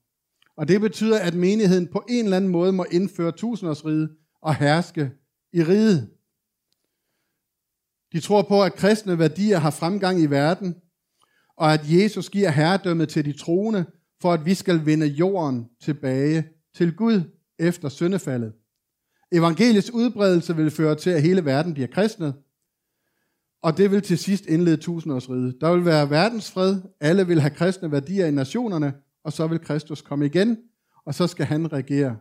Og 0.57 0.69
det 0.69 0.81
betyder, 0.81 1.19
at 1.19 1.35
menigheden 1.35 1.87
på 1.87 2.05
en 2.09 2.25
eller 2.25 2.37
anden 2.37 2.51
måde 2.51 2.73
må 2.73 2.85
indføre 2.91 3.33
tusindårsriget 3.33 4.17
og 4.43 4.55
herske 4.55 5.11
i 5.53 5.63
riget. 5.63 6.11
De 8.19 8.23
tror 8.23 8.43
på, 8.43 8.63
at 8.63 8.75
kristne 8.75 9.19
værdier 9.19 9.59
har 9.59 9.71
fremgang 9.71 10.21
i 10.21 10.27
verden, 10.27 10.75
og 11.57 11.73
at 11.73 11.81
Jesus 11.85 12.31
giver 12.31 12.51
herredømmet 12.51 13.09
til 13.09 13.25
de 13.25 13.33
troende, 13.33 13.85
for 14.23 14.33
at 14.33 14.45
vi 14.45 14.55
skal 14.55 14.87
vinde 14.87 15.07
jorden 15.07 15.69
tilbage 15.83 16.45
til 16.77 16.97
Gud 16.97 17.23
efter 17.59 17.89
syndefaldet. 17.89 18.53
Evangeliets 19.33 19.91
udbredelse 19.91 20.57
vil 20.57 20.71
føre 20.71 20.95
til, 20.95 21.11
at 21.11 21.23
hele 21.23 21.45
verden 21.45 21.75
bliver 21.75 21.87
kristnet, 21.87 22.35
og 23.63 23.77
det 23.77 23.91
vil 23.91 24.03
til 24.03 24.19
sidst 24.19 24.47
indlede 24.47 24.77
tusindårsriget. 24.77 25.57
Der 25.61 25.73
vil 25.75 25.85
være 25.85 26.11
verdensfred, 26.11 26.81
alle 27.01 27.27
vil 27.27 27.41
have 27.41 27.55
kristne 27.55 27.93
værdier 27.93 28.27
i 28.27 28.31
nationerne, 28.31 28.95
og 29.25 29.33
så 29.33 29.47
vil 29.47 29.59
Kristus 29.59 30.03
komme 30.03 30.27
igen, 30.27 30.59
og 31.07 31.15
så 31.15 31.27
skal 31.27 31.47
han 31.47 31.73
regere 31.73 32.17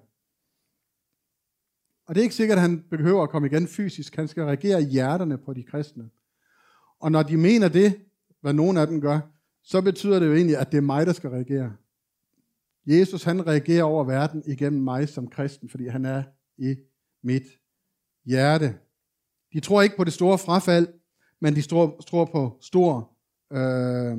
og 2.07 2.15
det 2.15 2.21
er 2.21 2.23
ikke 2.23 2.35
sikkert, 2.35 2.57
at 2.57 2.61
han 2.61 2.83
behøver 2.89 3.23
at 3.23 3.29
komme 3.29 3.47
igen 3.47 3.67
fysisk. 3.67 4.15
Han 4.15 4.27
skal 4.27 4.43
reagere 4.43 4.81
hjerterne 4.81 5.37
på 5.37 5.53
de 5.53 5.63
kristne. 5.63 6.09
Og 6.99 7.11
når 7.11 7.23
de 7.23 7.37
mener 7.37 7.67
det, 7.67 8.01
hvad 8.41 8.53
nogen 8.53 8.77
af 8.77 8.87
dem 8.87 9.01
gør, 9.01 9.19
så 9.63 9.81
betyder 9.81 10.19
det 10.19 10.27
jo 10.27 10.33
egentlig, 10.33 10.57
at 10.57 10.71
det 10.71 10.77
er 10.77 10.81
mig, 10.81 11.05
der 11.05 11.13
skal 11.13 11.29
reagere. 11.29 11.75
Jesus, 12.85 13.23
han 13.23 13.47
reagerer 13.47 13.83
over 13.83 14.03
verden 14.03 14.43
igennem 14.45 14.83
mig 14.83 15.09
som 15.09 15.29
kristen, 15.29 15.69
fordi 15.69 15.87
han 15.87 16.05
er 16.05 16.23
i 16.57 16.75
mit 17.23 17.43
hjerte. 18.25 18.77
De 19.53 19.59
tror 19.59 19.81
ikke 19.81 19.97
på 19.97 20.03
det 20.03 20.13
store 20.13 20.37
frafald, 20.37 20.87
men 21.41 21.55
de 21.55 21.61
tror, 21.61 21.99
tror 22.07 22.25
på 22.25 22.57
stor, 22.61 23.17
øh, 23.51 24.17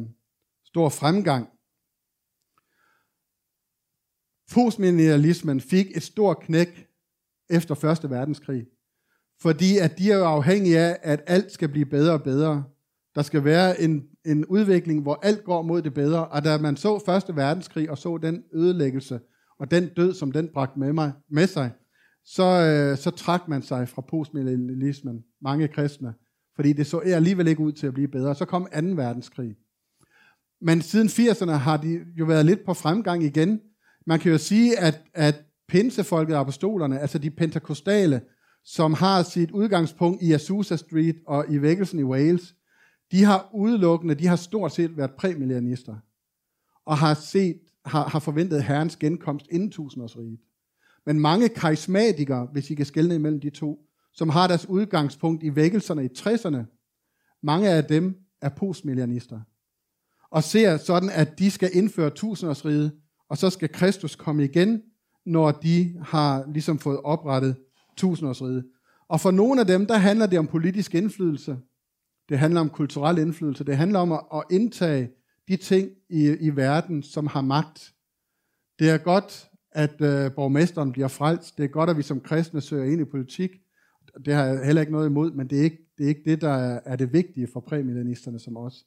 stor 0.65 0.89
fremgang. 0.89 1.49
Postmillennialismen 4.53 5.61
fik 5.61 5.97
et 5.97 6.03
stort 6.03 6.39
knæk 6.41 6.88
efter 7.51 7.75
Første 7.75 8.11
Verdenskrig. 8.11 8.67
Fordi 9.41 9.79
at 9.79 9.99
de 9.99 10.13
er 10.13 10.17
jo 10.17 10.25
afhængige 10.25 10.79
af, 10.79 10.99
at 11.03 11.21
alt 11.27 11.53
skal 11.53 11.69
blive 11.69 11.87
bedre 11.87 12.13
og 12.13 12.23
bedre. 12.23 12.65
Der 13.15 13.23
skal 13.23 13.45
være 13.45 13.81
en, 13.81 14.05
en 14.25 14.45
udvikling, 14.47 15.03
hvor 15.03 15.19
alt 15.23 15.45
går 15.45 15.63
mod 15.63 15.83
det 15.83 15.95
bedre. 15.95 16.29
Og 16.29 16.45
da 16.45 16.59
man 16.59 16.77
så 16.77 17.03
Første 17.07 17.37
Verdenskrig 17.37 17.91
og 17.91 17.99
så 17.99 18.19
den 18.19 18.43
ødelæggelse 18.53 19.21
og 19.59 19.71
den 19.71 19.89
død, 19.89 20.15
som 20.15 20.33
den 20.33 20.49
bragte 20.55 20.79
med, 20.79 20.93
mig, 20.93 21.13
med 21.31 21.47
sig, 21.47 21.71
så, 22.25 22.43
øh, 22.43 22.99
så 22.99 23.11
trak 23.11 23.49
man 23.49 23.63
sig 23.63 23.89
fra 23.89 24.03
postmillennialismen, 24.03 25.25
mange 25.43 25.69
kristne, 25.69 26.15
fordi 26.57 26.73
det 26.73 26.87
så 26.87 26.99
alligevel 26.99 27.49
ikke 27.49 27.61
ud 27.61 27.73
til 27.73 27.87
at 27.87 27.95
blive 27.95 28.09
bedre. 28.09 28.35
Så 28.35 28.45
kom 28.45 28.63
2. 28.63 28.69
verdenskrig. 28.81 29.57
Men 30.61 30.83
siden 30.83 31.09
80'erne 31.09 31.51
har 31.51 31.77
de 31.77 32.01
jo 32.17 32.25
været 32.25 32.47
lidt 32.47 32.65
på 32.67 32.75
fremgang 32.75 33.25
igen. 33.25 33.61
Man 34.07 34.19
kan 34.19 34.33
jo 34.33 34.39
sige, 34.39 34.79
at, 34.79 35.03
at 35.15 35.45
pinsefolket 35.69 36.35
og 36.35 36.41
apostolerne, 36.41 37.01
altså 37.01 37.19
de 37.19 37.31
pentakostale, 37.31 38.21
som 38.65 38.95
har 38.95 39.23
sit 39.23 39.51
udgangspunkt 39.51 40.23
i 40.23 40.33
Azusa 40.33 40.77
Street 40.77 41.17
og 41.27 41.45
i 41.49 41.63
vækkelsen 41.63 41.99
i 41.99 42.03
Wales, 42.03 42.55
de 43.13 43.25
har 43.25 43.51
udelukkende, 43.55 44.15
de 44.15 44.27
har 44.27 44.37
stort 44.37 44.73
set 44.73 44.97
været 44.97 45.15
præmillionister, 45.19 45.97
og 46.85 46.99
har, 46.99 47.15
set, 47.15 47.61
har, 47.85 48.09
har 48.09 48.19
forventet 48.19 48.65
herrens 48.65 48.97
genkomst 48.97 49.47
inden 49.51 49.71
tusindårsriget. 49.71 50.39
Men 51.07 51.21
mange 51.21 51.49
karismatikere, 51.49 52.49
hvis 52.53 52.71
I 52.71 52.75
kan 52.75 52.87
skelne 52.87 53.15
imellem 53.15 53.41
de 53.41 53.51
to, 53.51 53.79
som 54.13 54.29
har 54.29 54.47
deres 54.47 54.69
udgangspunkt 54.69 55.43
i 55.43 55.55
vækkelserne 55.55 56.05
i 56.05 56.09
60'erne, 56.19 56.65
mange 57.43 57.69
af 57.69 57.85
dem 57.85 58.17
er 58.41 58.49
postmillionister. 58.49 59.41
og 60.31 60.45
ser 60.45 60.77
sådan, 60.77 61.11
at 61.11 61.39
de 61.39 61.51
skal 61.51 61.71
indføre 61.73 62.11
tusindårsriget, 62.11 62.93
og 63.29 63.39
så 63.39 63.51
skal 63.51 63.69
Kristus 63.69 64.17
komme 64.17 64.45
igen 64.45 64.83
når 65.29 65.51
de 65.51 65.95
har 66.03 66.45
ligesom 66.53 66.79
fået 66.79 67.01
oprettet 67.05 67.57
tusindårsriget. 67.97 68.65
Og 69.09 69.21
for 69.21 69.31
nogle 69.31 69.61
af 69.61 69.67
dem, 69.67 69.87
der 69.87 69.97
handler 69.97 70.27
det 70.27 70.39
om 70.39 70.47
politisk 70.47 70.95
indflydelse. 70.95 71.59
Det 72.29 72.39
handler 72.39 72.61
om 72.61 72.69
kulturel 72.69 73.19
indflydelse. 73.19 73.65
Det 73.65 73.77
handler 73.77 73.99
om 73.99 74.13
at, 74.13 74.21
at 74.35 74.43
indtage 74.51 75.11
de 75.49 75.57
ting 75.57 75.91
i, 76.11 76.37
i 76.41 76.57
verden, 76.57 77.03
som 77.03 77.27
har 77.27 77.41
magt. 77.41 77.93
Det 78.79 78.91
er 78.91 78.99
godt, 78.99 79.49
at 79.73 80.01
øh, 80.01 80.33
borgmesteren 80.33 80.93
bliver 80.93 81.09
frelst. 81.09 81.59
Det 81.59 81.65
er 81.65 81.69
godt, 81.69 81.91
at 81.91 81.97
vi 81.97 82.03
som 82.03 82.21
kristne 82.21 82.61
søger 82.61 82.93
ind 82.93 83.01
i 83.01 83.05
politik. 83.05 83.51
Det 84.25 84.35
har 84.35 84.45
jeg 84.45 84.65
heller 84.65 84.81
ikke 84.81 84.93
noget 84.93 85.09
imod, 85.09 85.31
men 85.31 85.51
det 85.51 85.59
er 85.59 85.63
ikke 85.63 85.79
det, 85.99 86.05
er 86.05 86.09
ikke 86.09 86.31
det 86.31 86.41
der 86.41 86.51
er, 86.51 86.81
er 86.85 86.97
det 86.97 87.13
vigtige 87.13 87.49
for 87.53 87.61
præmillenisterne 87.61 88.39
som 88.39 88.57
os. 88.57 88.85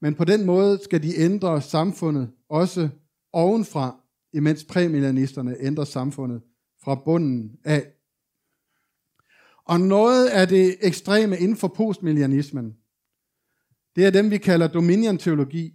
Men 0.00 0.14
på 0.14 0.24
den 0.24 0.46
måde 0.46 0.78
skal 0.84 1.02
de 1.02 1.18
ændre 1.18 1.62
samfundet 1.62 2.30
også 2.48 2.88
ovenfra, 3.32 4.00
imens 4.32 4.64
præmillanisterne 4.64 5.56
ændrer 5.60 5.84
samfundet 5.84 6.42
fra 6.82 6.94
bunden 6.94 7.58
af. 7.64 7.86
Og 9.64 9.80
noget 9.80 10.28
af 10.28 10.48
det 10.48 10.76
ekstreme 10.80 11.38
inden 11.38 11.56
for 11.56 11.68
postmillianismen, 11.68 12.76
det 13.96 14.06
er 14.06 14.10
dem, 14.10 14.30
vi 14.30 14.38
kalder 14.38 14.68
dominion-teologi, 14.68 15.74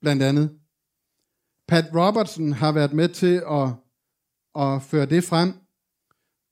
blandt 0.00 0.22
andet. 0.22 0.58
Pat 1.68 1.84
Robertson 1.94 2.52
har 2.52 2.72
været 2.72 2.92
med 2.92 3.08
til 3.08 3.42
at, 3.50 3.68
at 4.62 4.82
føre 4.82 5.06
det 5.06 5.24
frem. 5.24 5.52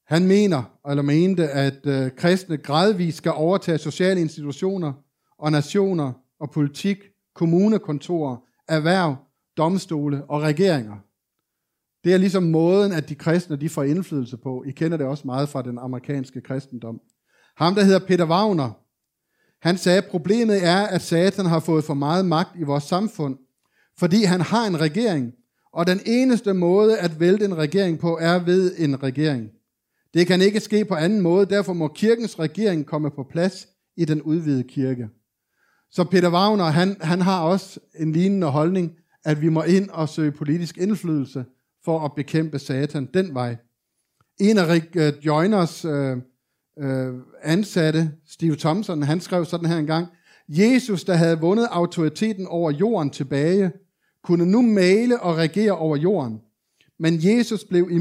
Han 0.07 0.27
mener, 0.27 0.79
eller 0.91 1.03
mente, 1.03 1.49
at 1.49 1.87
øh, 1.87 2.11
kristne 2.17 2.57
gradvist 2.57 3.19
skal 3.19 3.33
overtage 3.33 3.79
sociale 3.79 4.21
institutioner 4.21 4.93
og 5.39 5.53
nationer 5.53 6.13
og 6.41 6.51
politik, 6.51 6.99
kommunekontorer, 7.35 8.37
erhverv, 8.69 9.17
domstole 9.59 10.25
og 10.25 10.43
regeringer. 10.43 10.97
Det 12.05 12.15
er 12.15 12.19
ligesom 12.19 12.43
måden, 12.43 12.93
at 12.93 13.09
de 13.09 13.15
kristne 13.15 13.57
de 13.57 13.69
får 13.69 13.83
indflydelse 13.83 14.37
på. 14.37 14.65
I 14.67 14.71
kender 14.71 14.97
det 14.97 15.07
også 15.07 15.27
meget 15.27 15.49
fra 15.49 15.63
den 15.63 15.79
amerikanske 15.79 16.41
kristendom. 16.41 17.01
Ham, 17.57 17.75
der 17.75 17.83
hedder 17.83 18.07
Peter 18.07 18.27
Wagner, 18.27 18.71
han 19.63 19.79
sagde, 19.79 19.99
at 19.99 20.11
problemet 20.11 20.65
er, 20.65 20.87
at 20.87 21.03
Satan 21.03 21.47
har 21.47 21.61
fået 21.61 21.85
for 21.85 21.95
meget 21.95 22.27
magt 22.27 22.57
i 22.59 22.63
vores 22.63 22.85
samfund, 22.85 23.39
fordi 23.99 24.25
han 24.25 24.41
har 24.41 24.67
en 24.67 24.81
regering, 24.81 25.33
og 25.73 25.87
den 25.87 26.01
eneste 26.07 26.55
måde 26.55 26.99
at 26.99 27.21
vælte 27.21 27.45
en 27.45 27.57
regering 27.57 27.99
på 27.99 28.19
er 28.21 28.39
ved 28.39 28.75
en 28.79 29.03
regering. 29.03 29.51
Det 30.15 30.27
kan 30.27 30.43
ikke 30.43 30.61
ske 30.61 30.85
på 30.85 30.95
anden 30.95 31.21
måde, 31.21 31.47
derfor 31.47 31.73
må 31.73 31.89
kirkens 31.89 32.39
regering 32.39 32.87
komme 32.87 33.11
på 33.11 33.27
plads 33.31 33.69
i 33.97 34.05
den 34.05 34.23
udvidede 34.23 34.63
kirke. 34.63 35.09
Så 35.91 36.05
Peter 36.05 36.31
Wagner, 36.31 36.65
han, 36.65 36.97
han 37.01 37.21
har 37.21 37.43
også 37.43 37.81
en 37.99 38.13
lignende 38.13 38.47
holdning, 38.47 38.93
at 39.29 39.43
vi 39.43 39.49
må 39.49 39.63
ind 39.63 39.91
og 39.91 40.09
søge 40.09 40.33
politisk 40.33 40.79
indflydelse 40.79 41.45
for 41.85 42.01
at 42.01 42.15
bekæmpe 42.17 42.59
Satan 42.59 43.09
den 43.15 43.35
vej. 43.35 43.57
En 44.41 44.59
af 44.59 44.69
Rick 44.69 44.97
uh, 44.97 45.27
Joiners 45.27 45.85
øh, 45.85 46.17
øh, 46.79 47.15
ansatte, 47.43 48.11
Steve 48.27 48.57
Thompson, 48.57 49.03
han 49.03 49.21
skrev 49.21 49.45
sådan 49.45 49.69
her 49.69 49.77
engang, 49.77 50.07
Jesus, 50.49 51.05
der 51.05 51.15
havde 51.15 51.41
vundet 51.41 51.69
autoriteten 51.71 52.47
over 52.47 52.71
jorden 52.71 53.11
tilbage, 53.11 53.73
kunne 54.25 54.47
nu 54.47 54.63
male 54.63 55.21
og 55.21 55.37
regere 55.37 55.73
over 55.73 55.97
jorden. 55.97 56.41
Men 56.99 57.15
Jesus 57.23 57.65
blev 57.65 57.89
i 57.91 57.99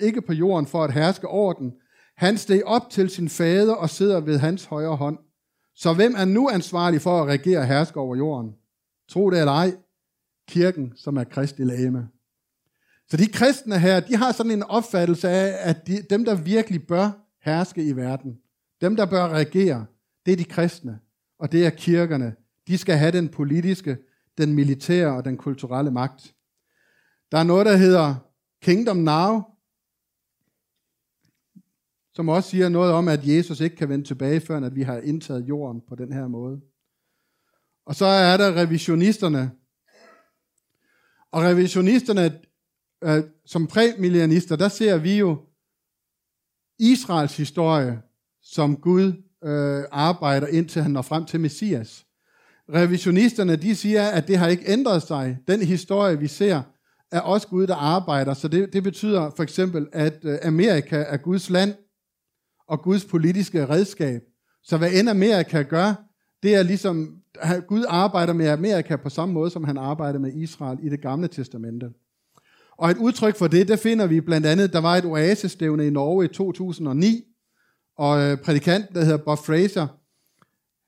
ikke 0.00 0.22
på 0.22 0.32
jorden 0.32 0.66
for 0.66 0.84
at 0.84 0.92
herske 0.92 1.28
over 1.28 1.52
den. 1.52 1.72
Han 2.16 2.38
steg 2.38 2.62
op 2.66 2.90
til 2.90 3.10
sin 3.10 3.28
fader 3.28 3.74
og 3.74 3.90
sidder 3.90 4.20
ved 4.20 4.38
hans 4.38 4.64
højre 4.64 4.96
hånd. 4.96 5.18
Så 5.74 5.92
hvem 5.92 6.14
er 6.18 6.24
nu 6.24 6.48
ansvarlig 6.48 7.00
for 7.00 7.22
at 7.22 7.28
regere 7.28 7.58
og 7.58 7.66
herske 7.66 8.00
over 8.00 8.16
jorden? 8.16 8.52
Tro 9.08 9.30
det 9.30 9.38
eller 9.38 9.52
ej, 9.52 9.72
kirken, 10.48 10.92
som 10.96 11.16
er 11.16 11.24
Kristi 11.24 11.62
læme. 11.62 12.08
Så 13.08 13.16
de 13.16 13.26
kristne 13.26 13.78
her, 13.78 14.00
de 14.00 14.16
har 14.16 14.32
sådan 14.32 14.52
en 14.52 14.62
opfattelse 14.62 15.28
af, 15.28 15.70
at 15.70 15.86
de, 15.86 16.02
dem, 16.10 16.24
der 16.24 16.34
virkelig 16.34 16.86
bør 16.86 17.10
herske 17.42 17.84
i 17.84 17.96
verden, 17.96 18.38
dem, 18.80 18.96
der 18.96 19.06
bør 19.06 19.28
regere, 19.28 19.86
det 20.26 20.32
er 20.32 20.36
de 20.36 20.44
kristne, 20.44 21.00
og 21.38 21.52
det 21.52 21.66
er 21.66 21.70
kirkerne. 21.70 22.36
De 22.66 22.78
skal 22.78 22.96
have 22.96 23.12
den 23.12 23.28
politiske, 23.28 23.98
den 24.38 24.54
militære 24.54 25.16
og 25.16 25.24
den 25.24 25.36
kulturelle 25.36 25.90
magt. 25.90 26.34
Der 27.32 27.38
er 27.38 27.44
noget, 27.44 27.66
der 27.66 27.76
hedder 27.76 28.14
Kingdom 28.62 28.96
Now, 28.96 29.42
som 32.14 32.28
også 32.28 32.50
siger 32.50 32.68
noget 32.68 32.92
om, 32.92 33.08
at 33.08 33.28
Jesus 33.28 33.60
ikke 33.60 33.76
kan 33.76 33.88
vende 33.88 34.04
tilbage, 34.04 34.40
før 34.40 34.60
at 34.60 34.74
vi 34.74 34.82
har 34.82 34.98
indtaget 34.98 35.48
jorden 35.48 35.80
på 35.88 35.94
den 35.94 36.12
her 36.12 36.28
måde. 36.28 36.60
Og 37.86 37.94
så 37.94 38.06
er 38.06 38.36
der 38.36 38.56
revisionisterne. 38.56 39.50
Og 41.34 41.42
revisionisterne, 41.42 42.40
øh, 43.04 43.24
som 43.46 43.66
præmillianister, 43.66 44.56
der 44.56 44.68
ser 44.68 44.98
vi 44.98 45.18
jo 45.18 45.38
Israels 46.78 47.36
historie, 47.36 48.02
som 48.42 48.76
Gud 48.76 49.12
øh, 49.44 49.84
arbejder 49.90 50.46
indtil 50.46 50.82
han 50.82 50.90
når 50.90 51.02
frem 51.02 51.24
til 51.24 51.40
Messias. 51.40 52.06
Revisionisterne, 52.74 53.56
de 53.56 53.76
siger, 53.76 54.08
at 54.08 54.28
det 54.28 54.38
har 54.38 54.48
ikke 54.48 54.64
ændret 54.66 55.02
sig. 55.02 55.38
Den 55.48 55.62
historie, 55.62 56.18
vi 56.18 56.26
ser, 56.26 56.62
er 57.12 57.20
også 57.20 57.48
Gud, 57.48 57.66
der 57.66 57.74
arbejder. 57.74 58.34
Så 58.34 58.48
det, 58.48 58.72
det 58.72 58.82
betyder 58.82 59.30
for 59.36 59.42
eksempel, 59.42 59.88
at 59.92 60.24
øh, 60.24 60.38
Amerika 60.42 61.04
er 61.08 61.16
Guds 61.16 61.50
land 61.50 61.74
og 62.68 62.82
Guds 62.82 63.04
politiske 63.04 63.68
redskab. 63.68 64.22
Så 64.62 64.76
hvad 64.76 64.92
end 64.92 65.10
Amerika 65.10 65.62
gør, 65.62 65.94
det 66.42 66.54
er 66.54 66.62
ligesom, 66.62 67.23
Gud 67.68 67.84
arbejder 67.88 68.32
med 68.32 68.48
Amerika 68.48 68.96
på 68.96 69.08
samme 69.08 69.34
måde, 69.34 69.50
som 69.50 69.64
han 69.64 69.78
arbejder 69.78 70.18
med 70.18 70.32
Israel 70.32 70.78
i 70.82 70.88
det 70.88 71.00
gamle 71.00 71.28
testamente. 71.28 71.90
Og 72.76 72.90
et 72.90 72.96
udtryk 72.96 73.36
for 73.36 73.46
det, 73.46 73.68
det 73.68 73.78
finder 73.78 74.06
vi 74.06 74.20
blandt 74.20 74.46
andet, 74.46 74.72
der 74.72 74.80
var 74.80 74.96
et 74.96 75.04
oasestævne 75.04 75.86
i 75.86 75.90
Norge 75.90 76.24
i 76.24 76.28
2009, 76.28 77.24
og 77.96 78.20
øh, 78.22 78.38
prædikanten, 78.38 78.94
der 78.94 79.04
hedder 79.04 79.24
Bob 79.24 79.38
Fraser, 79.38 79.86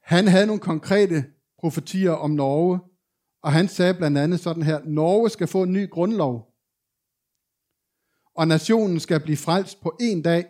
han 0.02 0.28
havde 0.28 0.46
nogle 0.46 0.60
konkrete 0.60 1.24
profetier 1.58 2.10
om 2.10 2.30
Norge, 2.30 2.80
og 3.42 3.52
han 3.52 3.68
sagde 3.68 3.94
blandt 3.94 4.18
andet 4.18 4.40
sådan 4.40 4.62
her, 4.62 4.80
Norge 4.84 5.30
skal 5.30 5.46
få 5.46 5.62
en 5.62 5.72
ny 5.72 5.90
grundlov, 5.90 6.52
og 8.34 8.48
nationen 8.48 9.00
skal 9.00 9.20
blive 9.20 9.36
frelst 9.36 9.80
på 9.80 9.96
en 10.00 10.22
dag. 10.22 10.44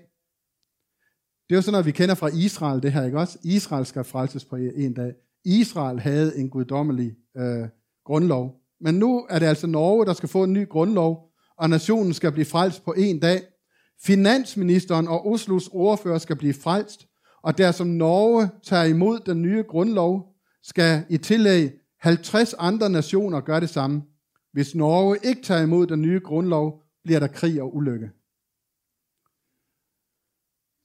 Det 1.49 1.55
er 1.55 1.57
jo 1.57 1.63
sådan 1.63 1.73
noget, 1.73 1.87
vi 1.87 1.91
kender 1.91 2.15
fra 2.15 2.29
Israel, 2.29 2.83
det 2.83 2.93
her, 2.93 3.05
ikke 3.05 3.19
også? 3.19 3.39
Israel 3.43 3.87
skal 3.87 4.05
frelses 4.05 4.45
på 4.45 4.57
en 4.57 4.95
dag. 4.95 5.15
Israel 5.47 6.01
havde 6.01 6.39
en 6.39 6.51
guddommelig 6.51 7.17
øh, 7.37 7.69
grundlov. 8.05 8.61
Men 8.81 8.95
nu 8.95 9.27
er 9.31 9.39
det 9.39 9.47
altså 9.47 9.67
Norge, 9.67 10.07
der 10.07 10.13
skal 10.13 10.29
få 10.29 10.45
en 10.45 10.53
ny 10.53 10.69
grundlov, 10.69 11.31
og 11.59 11.71
nationen 11.71 12.15
skal 12.15 12.33
blive 12.33 12.45
frelst 12.45 12.85
på 12.85 12.93
en 12.93 13.21
dag. 13.21 13.43
Finansministeren 14.03 15.09
og 15.09 15.27
Oslos 15.27 15.69
ordfører 15.73 16.19
skal 16.19 16.37
blive 16.37 16.55
frelst, 16.55 17.07
og 17.43 17.59
der 17.59 17.73
som 17.73 17.87
Norge 17.87 18.51
tager 18.63 18.85
imod 18.85 19.21
den 19.21 19.43
nye 19.43 19.65
grundlov, 19.69 20.35
skal 20.63 21.05
i 21.11 21.17
tillæg 21.19 21.73
50 22.01 22.55
andre 22.59 22.91
nationer 22.91 23.41
gøre 23.41 23.61
det 23.61 23.71
samme. 23.71 24.03
Hvis 24.53 24.75
Norge 24.75 25.19
ikke 25.25 25.43
tager 25.43 25.63
imod 25.63 25.87
den 25.87 26.03
nye 26.03 26.21
grundlov, 26.25 26.83
bliver 27.05 27.21
der 27.21 27.27
krig 27.27 27.63
og 27.63 27.77
ulykke. 27.77 28.11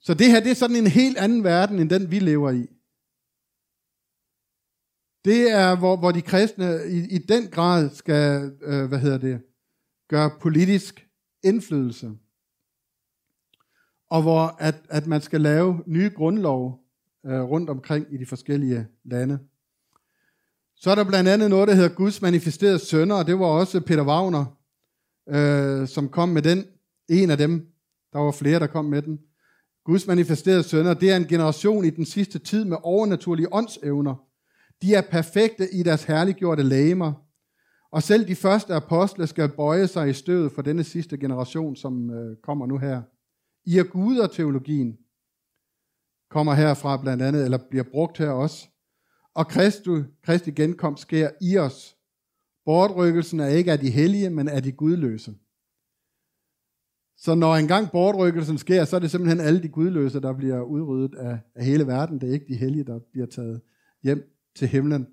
Så 0.01 0.13
det 0.13 0.27
her, 0.27 0.39
det 0.39 0.51
er 0.51 0.55
sådan 0.55 0.75
en 0.75 0.87
helt 0.87 1.17
anden 1.17 1.43
verden, 1.43 1.79
end 1.79 1.89
den 1.89 2.11
vi 2.11 2.19
lever 2.19 2.51
i. 2.51 2.67
Det 5.25 5.51
er, 5.51 5.75
hvor, 5.75 5.95
hvor 5.95 6.11
de 6.11 6.21
kristne 6.21 6.79
i, 6.89 7.15
i 7.15 7.17
den 7.17 7.47
grad 7.47 7.89
skal, 7.89 8.51
øh, 8.61 8.85
hvad 8.85 8.99
hedder 8.99 9.17
det, 9.17 9.41
gøre 10.09 10.31
politisk 10.41 11.07
indflydelse. 11.43 12.11
Og 14.09 14.21
hvor 14.21 14.55
at, 14.59 14.75
at 14.89 15.07
man 15.07 15.21
skal 15.21 15.41
lave 15.41 15.83
nye 15.85 16.11
grundlov 16.15 16.79
øh, 17.25 17.41
rundt 17.41 17.69
omkring 17.69 18.13
i 18.13 18.17
de 18.17 18.25
forskellige 18.25 18.87
lande. 19.03 19.39
Så 20.75 20.91
er 20.91 20.95
der 20.95 21.03
blandt 21.03 21.29
andet 21.29 21.49
noget, 21.49 21.67
der 21.67 21.73
hedder 21.73 21.95
Guds 21.95 22.21
manifesterede 22.21 22.79
sønner, 22.79 23.15
og 23.15 23.27
det 23.27 23.39
var 23.39 23.45
også 23.45 23.79
Peter 23.79 24.05
Wagner, 24.05 24.45
øh, 25.29 25.87
som 25.87 26.09
kom 26.09 26.29
med 26.29 26.41
den. 26.41 26.65
En 27.09 27.31
af 27.31 27.37
dem. 27.37 27.67
Der 28.13 28.19
var 28.19 28.31
flere, 28.31 28.59
der 28.59 28.67
kom 28.67 28.85
med 28.85 29.01
den. 29.01 29.19
Guds 29.85 30.07
manifesterede 30.07 30.63
sønner, 30.63 30.93
det 30.93 31.11
er 31.11 31.15
en 31.15 31.27
generation 31.27 31.85
i 31.85 31.89
den 31.89 32.05
sidste 32.05 32.39
tid 32.39 32.65
med 32.65 32.77
overnaturlige 32.83 33.53
åndsevner. 33.53 34.30
De 34.81 34.95
er 34.95 35.01
perfekte 35.11 35.73
i 35.73 35.83
deres 35.83 36.03
herliggjorte 36.03 36.63
lægemer. 36.63 37.13
Og 37.91 38.03
selv 38.03 38.27
de 38.27 38.35
første 38.35 38.73
apostle 38.73 39.27
skal 39.27 39.49
bøje 39.49 39.87
sig 39.87 40.09
i 40.09 40.13
støvet 40.13 40.51
for 40.51 40.61
denne 40.61 40.83
sidste 40.83 41.17
generation, 41.17 41.75
som 41.75 42.09
øh, 42.09 42.37
kommer 42.43 42.65
nu 42.65 42.77
her. 42.77 43.01
I 43.65 43.77
er 43.77 43.83
guder 43.83 44.27
teologien 44.27 44.97
kommer 46.31 46.53
herfra 46.53 46.97
blandt 46.97 47.23
andet, 47.23 47.45
eller 47.45 47.57
bliver 47.69 47.83
brugt 47.83 48.17
her 48.17 48.29
også. 48.29 48.67
Og 49.33 49.47
Kristus, 49.47 50.05
Kristi 50.23 50.51
genkomst 50.51 51.01
sker 51.01 51.29
i 51.41 51.57
os. 51.57 51.97
Bortrykkelsen 52.65 53.39
er 53.39 53.47
ikke 53.47 53.71
af 53.71 53.79
de 53.79 53.89
hellige, 53.89 54.29
men 54.29 54.47
af 54.47 54.63
de 54.63 54.71
gudløse. 54.71 55.35
Så 57.17 57.35
når 57.35 57.55
engang 57.55 57.91
bortrykkelsen 57.91 58.57
sker, 58.57 58.85
så 58.85 58.95
er 58.95 58.99
det 58.99 59.11
simpelthen 59.11 59.39
alle 59.39 59.63
de 59.63 59.69
gudløse, 59.69 60.19
der 60.19 60.33
bliver 60.33 60.61
udryddet 60.61 61.15
af, 61.15 61.39
af 61.55 61.65
hele 61.65 61.87
verden. 61.87 62.21
Det 62.21 62.29
er 62.29 62.33
ikke 62.33 62.47
de 62.47 62.55
hellige, 62.55 62.83
der 62.83 62.99
bliver 63.11 63.27
taget 63.27 63.61
hjem 64.03 64.30
til 64.55 64.67
himlen. 64.67 65.07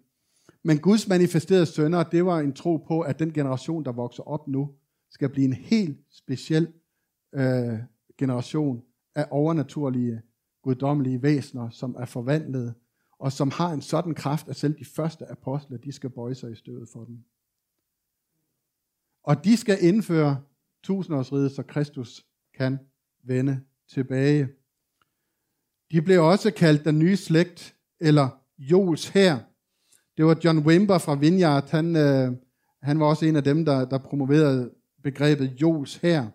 Men 0.62 0.78
Guds 0.78 1.08
manifesterede 1.08 1.66
sønner, 1.66 2.02
det 2.02 2.26
var 2.26 2.38
en 2.38 2.52
tro 2.52 2.76
på, 2.76 3.00
at 3.00 3.18
den 3.18 3.32
generation, 3.32 3.84
der 3.84 3.92
vokser 3.92 4.22
op 4.22 4.48
nu, 4.48 4.74
skal 5.10 5.28
blive 5.28 5.44
en 5.44 5.52
helt 5.52 5.98
speciel 6.10 6.72
øh, 7.34 7.78
generation 8.18 8.82
af 9.14 9.26
overnaturlige, 9.30 10.22
guddommelige 10.62 11.22
væsener, 11.22 11.70
som 11.70 11.96
er 11.98 12.04
forvandlet 12.04 12.74
og 13.18 13.32
som 13.32 13.50
har 13.50 13.72
en 13.72 13.82
sådan 13.82 14.14
kraft, 14.14 14.48
at 14.48 14.56
selv 14.56 14.78
de 14.78 14.84
første 14.84 15.26
apostle, 15.26 15.78
de 15.78 15.92
skal 15.92 16.10
bøje 16.10 16.34
sig 16.34 16.52
i 16.52 16.54
støvet 16.54 16.88
for 16.88 17.04
dem. 17.04 17.24
Og 19.22 19.44
de 19.44 19.56
skal 19.56 19.78
indføre 19.80 20.42
tusindårsriget, 20.82 21.52
så 21.52 21.62
Kristus 21.62 22.26
kan 22.54 22.78
vende 23.24 23.60
tilbage. 23.88 24.48
De 25.90 26.02
blev 26.02 26.24
også 26.24 26.50
kaldt 26.50 26.84
den 26.84 26.98
nye 26.98 27.16
slægt, 27.16 27.76
eller 28.00 28.42
Jols 28.58 29.08
her. 29.08 29.38
Det 30.16 30.24
var 30.24 30.40
John 30.44 30.58
Wimber 30.58 30.98
fra 30.98 31.14
Vineyard, 31.14 31.70
han, 31.70 31.96
øh, 31.96 32.32
han 32.82 33.00
var 33.00 33.06
også 33.06 33.26
en 33.26 33.36
af 33.36 33.44
dem, 33.44 33.64
der, 33.64 33.84
der 33.84 33.98
promoverede 33.98 34.70
begrebet 35.02 35.62
Jols 35.62 35.96
her. 35.96 36.30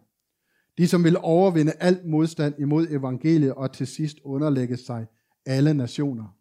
De, 0.78 0.88
som 0.88 1.04
vil 1.04 1.18
overvinde 1.18 1.72
alt 1.80 2.06
modstand 2.06 2.60
imod 2.60 2.88
evangeliet 2.90 3.54
og 3.54 3.74
til 3.74 3.88
sidst 3.88 4.20
underlægge 4.24 4.78
sig 4.78 5.08
alle 5.46 5.74
nationer. 5.74 6.38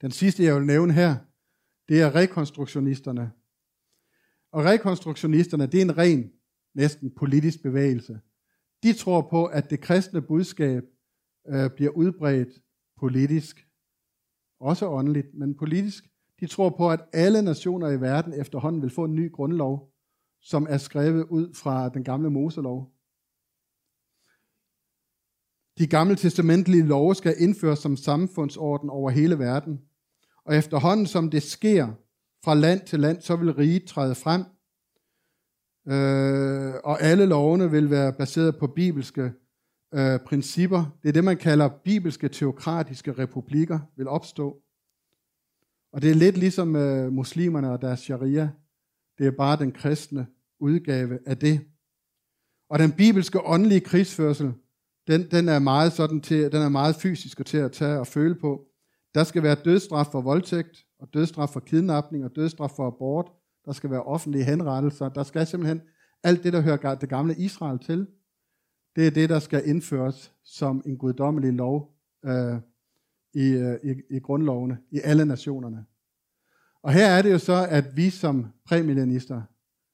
Den 0.00 0.10
sidste, 0.10 0.44
jeg 0.44 0.54
vil 0.54 0.66
nævne 0.66 0.92
her, 0.92 1.16
det 1.88 2.00
er 2.02 2.14
rekonstruktionisterne. 2.14 3.32
Og 4.52 4.64
rekonstruktionisterne, 4.64 5.66
det 5.66 5.78
er 5.78 5.82
en 5.82 5.98
ren, 5.98 6.30
næsten 6.74 7.10
politisk 7.10 7.62
bevægelse. 7.62 8.20
De 8.82 8.92
tror 8.92 9.28
på, 9.30 9.44
at 9.44 9.70
det 9.70 9.80
kristne 9.80 10.22
budskab 10.22 10.82
øh, 11.48 11.70
bliver 11.70 11.90
udbredt 11.90 12.48
politisk. 12.96 13.66
Også 14.62 14.88
åndeligt, 14.88 15.34
men 15.34 15.54
politisk. 15.54 16.04
De 16.40 16.46
tror 16.46 16.70
på, 16.70 16.90
at 16.90 17.00
alle 17.12 17.42
nationer 17.42 17.88
i 17.90 18.00
verden 18.00 18.32
efterhånden 18.32 18.82
vil 18.82 18.90
få 18.90 19.04
en 19.04 19.14
ny 19.14 19.32
grundlov, 19.32 19.92
som 20.40 20.66
er 20.70 20.78
skrevet 20.78 21.26
ud 21.30 21.54
fra 21.54 21.88
den 21.88 22.04
gamle 22.04 22.30
Moselov. 22.30 22.92
De 25.78 25.86
gamle 25.86 26.16
testamentlige 26.16 26.86
love 26.86 27.14
skal 27.14 27.34
indføres 27.38 27.78
som 27.78 27.96
samfundsorden 27.96 28.90
over 28.90 29.10
hele 29.10 29.38
verden. 29.38 29.80
Og 30.44 30.56
efterhånden 30.56 31.06
som 31.06 31.30
det 31.30 31.42
sker 31.42 31.88
fra 32.44 32.54
land 32.54 32.80
til 32.86 33.00
land, 33.00 33.20
så 33.20 33.36
vil 33.36 33.54
riget 33.54 33.84
træde 33.84 34.14
frem. 34.14 34.44
Øh, 35.86 36.74
og 36.84 37.02
alle 37.02 37.26
lovene 37.26 37.70
vil 37.70 37.90
være 37.90 38.12
baseret 38.12 38.56
på 38.58 38.66
bibelske 38.66 39.32
øh, 39.94 40.20
principper. 40.26 40.96
Det 41.02 41.08
er 41.08 41.12
det, 41.12 41.24
man 41.24 41.36
kalder 41.36 41.68
bibelske 41.68 42.28
teokratiske 42.28 43.12
republikker, 43.12 43.78
vil 43.96 44.08
opstå. 44.08 44.62
Og 45.92 46.02
det 46.02 46.10
er 46.10 46.14
lidt 46.14 46.38
ligesom 46.38 46.76
øh, 46.76 47.12
muslimerne 47.12 47.72
og 47.72 47.82
deres 47.82 48.00
sharia. 48.00 48.50
Det 49.18 49.26
er 49.26 49.30
bare 49.30 49.56
den 49.56 49.72
kristne 49.72 50.26
udgave 50.60 51.18
af 51.26 51.38
det. 51.38 51.60
Og 52.68 52.78
den 52.78 52.92
bibelske 52.92 53.46
åndelige 53.46 53.80
krigsførsel, 53.80 54.52
den, 55.06 55.30
den, 55.30 55.48
er 55.48 55.58
meget 55.58 55.92
sådan 55.92 56.20
til, 56.20 56.52
den 56.52 56.62
er 56.62 56.68
meget 56.68 56.96
fysisk 56.96 57.40
og 57.40 57.46
til 57.46 57.56
at 57.56 57.72
tage 57.72 57.98
og 57.98 58.06
føle 58.06 58.34
på. 58.34 58.66
Der 59.14 59.24
skal 59.24 59.42
være 59.42 59.56
dødsstraf 59.64 60.06
for 60.06 60.20
voldtægt, 60.20 60.86
og 60.98 61.08
dødsstraf 61.14 61.48
for 61.48 61.60
kidnapning, 61.60 62.24
og 62.24 62.36
dødsstraf 62.36 62.70
for 62.70 62.86
abort. 62.86 63.26
Der 63.64 63.72
skal 63.72 63.90
være 63.90 64.02
offentlige 64.02 64.44
henrettelser. 64.44 65.08
Der 65.08 65.22
skal 65.22 65.46
simpelthen 65.46 65.80
alt 66.22 66.44
det, 66.44 66.52
der 66.52 66.60
hører 66.60 66.94
det 66.94 67.08
gamle 67.08 67.34
Israel 67.34 67.78
til. 67.78 68.06
Det 68.96 69.06
er 69.06 69.10
det, 69.10 69.28
der 69.28 69.38
skal 69.38 69.68
indføres 69.68 70.34
som 70.44 70.82
en 70.86 70.96
guddommelig 70.96 71.52
lov 71.52 71.96
øh, 72.24 72.60
i, 73.34 73.48
øh, 73.48 73.78
i, 73.84 74.16
i 74.16 74.18
grundlovene, 74.18 74.78
i 74.90 75.00
alle 75.04 75.24
nationerne. 75.24 75.86
Og 76.82 76.92
her 76.92 77.06
er 77.06 77.22
det 77.22 77.32
jo 77.32 77.38
så, 77.38 77.66
at 77.70 77.96
vi 77.96 78.10
som 78.10 78.52
præmillenister 78.64 79.42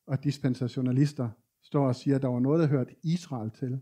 og 0.06 0.24
dispensationalister 0.24 1.30
står 1.62 1.86
og 1.86 1.96
siger, 1.96 2.16
at 2.16 2.22
der 2.22 2.28
var 2.28 2.40
noget, 2.40 2.60
der 2.60 2.66
hørte 2.66 2.94
Israel 3.02 3.50
til, 3.50 3.80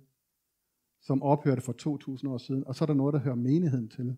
som 1.00 1.22
ophørte 1.22 1.62
for 1.62 1.72
2000 1.72 2.31
år 2.31 2.38
siden, 2.38 2.66
og 2.66 2.74
så 2.74 2.85
er 2.85 2.87
der 2.87 2.94
noget, 2.94 3.12
der 3.12 3.20
hører 3.20 3.35
menigheden 3.35 3.88
til. 3.88 4.16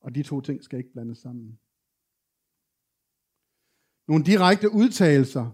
Og 0.00 0.14
de 0.14 0.22
to 0.22 0.40
ting 0.40 0.64
skal 0.64 0.78
ikke 0.78 0.92
blandes 0.92 1.18
sammen. 1.18 1.58
Nogle 4.08 4.24
direkte 4.24 4.72
udtalelser. 4.72 5.50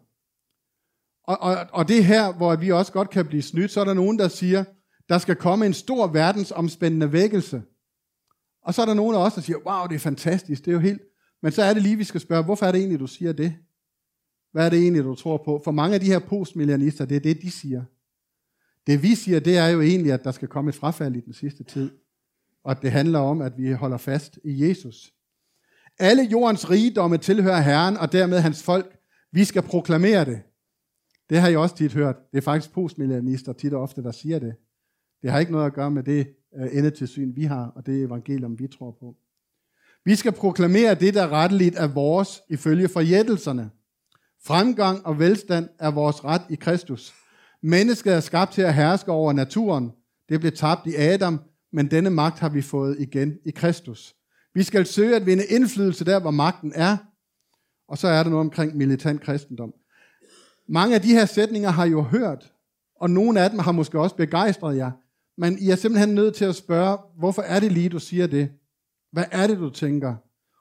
Og, 1.28 1.36
og, 1.40 1.56
og 1.72 1.88
det 1.88 2.04
her, 2.04 2.32
hvor 2.32 2.56
vi 2.56 2.72
også 2.72 2.92
godt 2.92 3.10
kan 3.10 3.26
blive 3.26 3.42
snydt, 3.42 3.70
så 3.70 3.80
er 3.80 3.84
der 3.84 3.94
nogen, 3.94 4.18
der 4.18 4.28
siger, 4.28 4.64
der 5.08 5.18
skal 5.18 5.36
komme 5.36 5.66
en 5.66 5.74
stor 5.74 6.06
verdensomspændende 6.06 7.12
vækkelse. 7.12 7.62
Og 8.62 8.74
så 8.74 8.82
er 8.82 8.86
der 8.86 8.94
nogen 8.94 9.16
af 9.16 9.20
os, 9.20 9.34
der 9.34 9.40
siger, 9.40 9.58
wow, 9.66 9.86
det 9.86 9.94
er 9.94 9.98
fantastisk, 9.98 10.64
det 10.64 10.70
er 10.70 10.74
jo 10.74 10.80
helt... 10.80 11.02
Men 11.42 11.52
så 11.52 11.62
er 11.62 11.74
det 11.74 11.82
lige, 11.82 11.96
vi 11.96 12.04
skal 12.04 12.20
spørge, 12.20 12.44
hvorfor 12.44 12.66
er 12.66 12.72
det 12.72 12.78
egentlig, 12.78 13.00
du 13.00 13.06
siger 13.06 13.32
det? 13.32 13.54
Hvad 14.52 14.66
er 14.66 14.70
det 14.70 14.78
egentlig, 14.78 15.04
du 15.04 15.14
tror 15.14 15.42
på? 15.44 15.60
For 15.64 15.70
mange 15.70 15.94
af 15.94 16.00
de 16.00 16.06
her 16.06 16.18
postmillionister, 16.18 17.04
det 17.04 17.16
er 17.16 17.20
det, 17.20 17.42
de 17.42 17.50
siger. 17.50 17.84
Det 18.86 19.02
vi 19.02 19.14
siger, 19.14 19.40
det 19.40 19.58
er 19.58 19.68
jo 19.68 19.80
egentlig, 19.80 20.12
at 20.12 20.24
der 20.24 20.30
skal 20.30 20.48
komme 20.48 20.68
et 20.68 20.74
frafald 20.74 21.16
i 21.16 21.20
den 21.20 21.32
sidste 21.32 21.64
tid 21.64 21.90
og 22.64 22.70
at 22.70 22.82
det 22.82 22.92
handler 22.92 23.18
om, 23.18 23.40
at 23.40 23.52
vi 23.58 23.72
holder 23.72 23.96
fast 23.96 24.38
i 24.44 24.68
Jesus. 24.68 25.12
Alle 25.98 26.22
jordens 26.22 26.70
rigdomme 26.70 27.18
tilhører 27.18 27.60
Herren, 27.60 27.96
og 27.96 28.12
dermed 28.12 28.40
hans 28.40 28.62
folk. 28.62 28.98
Vi 29.32 29.44
skal 29.44 29.62
proklamere 29.62 30.24
det. 30.24 30.42
Det 31.30 31.40
har 31.40 31.48
jeg 31.48 31.58
også 31.58 31.76
tit 31.76 31.92
hørt. 31.92 32.16
Det 32.32 32.38
er 32.38 32.42
faktisk 32.42 32.74
postmillionister 32.74 33.52
tit 33.52 33.74
og 33.74 33.82
ofte, 33.82 34.02
der 34.02 34.12
siger 34.12 34.38
det. 34.38 34.54
Det 35.22 35.30
har 35.30 35.38
ikke 35.38 35.52
noget 35.52 35.66
at 35.66 35.74
gøre 35.74 35.90
med 35.90 36.02
det 36.02 36.34
øh, 36.56 36.68
endetilsyn, 36.72 37.36
vi 37.36 37.44
har, 37.44 37.72
og 37.76 37.86
det 37.86 38.02
evangelium, 38.02 38.58
vi 38.58 38.68
tror 38.68 38.96
på. 39.00 39.16
Vi 40.04 40.14
skal 40.14 40.32
proklamere 40.32 40.94
det, 40.94 41.14
der 41.14 41.28
retteligt 41.28 41.76
er 41.78 41.86
vores, 41.88 42.42
ifølge 42.48 42.88
forjættelserne. 42.88 43.70
Fremgang 44.44 45.06
og 45.06 45.18
velstand 45.18 45.68
er 45.78 45.90
vores 45.90 46.24
ret 46.24 46.42
i 46.50 46.54
Kristus. 46.54 47.14
Mennesket 47.62 48.12
er 48.12 48.20
skabt 48.20 48.52
til 48.52 48.62
at 48.62 48.74
herske 48.74 49.12
over 49.12 49.32
naturen. 49.32 49.92
Det 50.28 50.40
blev 50.40 50.52
tabt 50.52 50.86
i 50.86 50.94
Adam, 50.94 51.40
men 51.72 51.90
denne 51.90 52.10
magt 52.10 52.38
har 52.38 52.48
vi 52.48 52.62
fået 52.62 52.96
igen 53.00 53.38
i 53.44 53.50
Kristus. 53.50 54.14
Vi 54.54 54.62
skal 54.62 54.86
søge 54.86 55.16
at 55.16 55.26
vinde 55.26 55.46
indflydelse 55.46 56.04
der, 56.04 56.20
hvor 56.20 56.30
magten 56.30 56.72
er, 56.74 56.96
og 57.88 57.98
så 57.98 58.08
er 58.08 58.22
der 58.22 58.30
noget 58.30 58.44
omkring 58.44 58.76
militant 58.76 59.20
kristendom. 59.20 59.74
Mange 60.68 60.94
af 60.94 61.02
de 61.02 61.12
her 61.12 61.26
sætninger 61.26 61.70
har 61.70 61.84
I 61.84 61.90
jo 61.90 62.02
hørt, 62.02 62.52
og 63.00 63.10
nogle 63.10 63.40
af 63.40 63.50
dem 63.50 63.58
har 63.58 63.72
måske 63.72 64.00
også 64.00 64.16
begejstret 64.16 64.76
jer, 64.76 64.90
men 65.36 65.58
I 65.58 65.70
er 65.70 65.76
simpelthen 65.76 66.14
nødt 66.14 66.34
til 66.34 66.44
at 66.44 66.54
spørge, 66.54 66.98
hvorfor 67.18 67.42
er 67.42 67.60
det 67.60 67.72
lige, 67.72 67.88
du 67.88 67.98
siger 67.98 68.26
det? 68.26 68.50
Hvad 69.12 69.24
er 69.30 69.46
det, 69.46 69.58
du 69.58 69.70
tænker? 69.70 70.14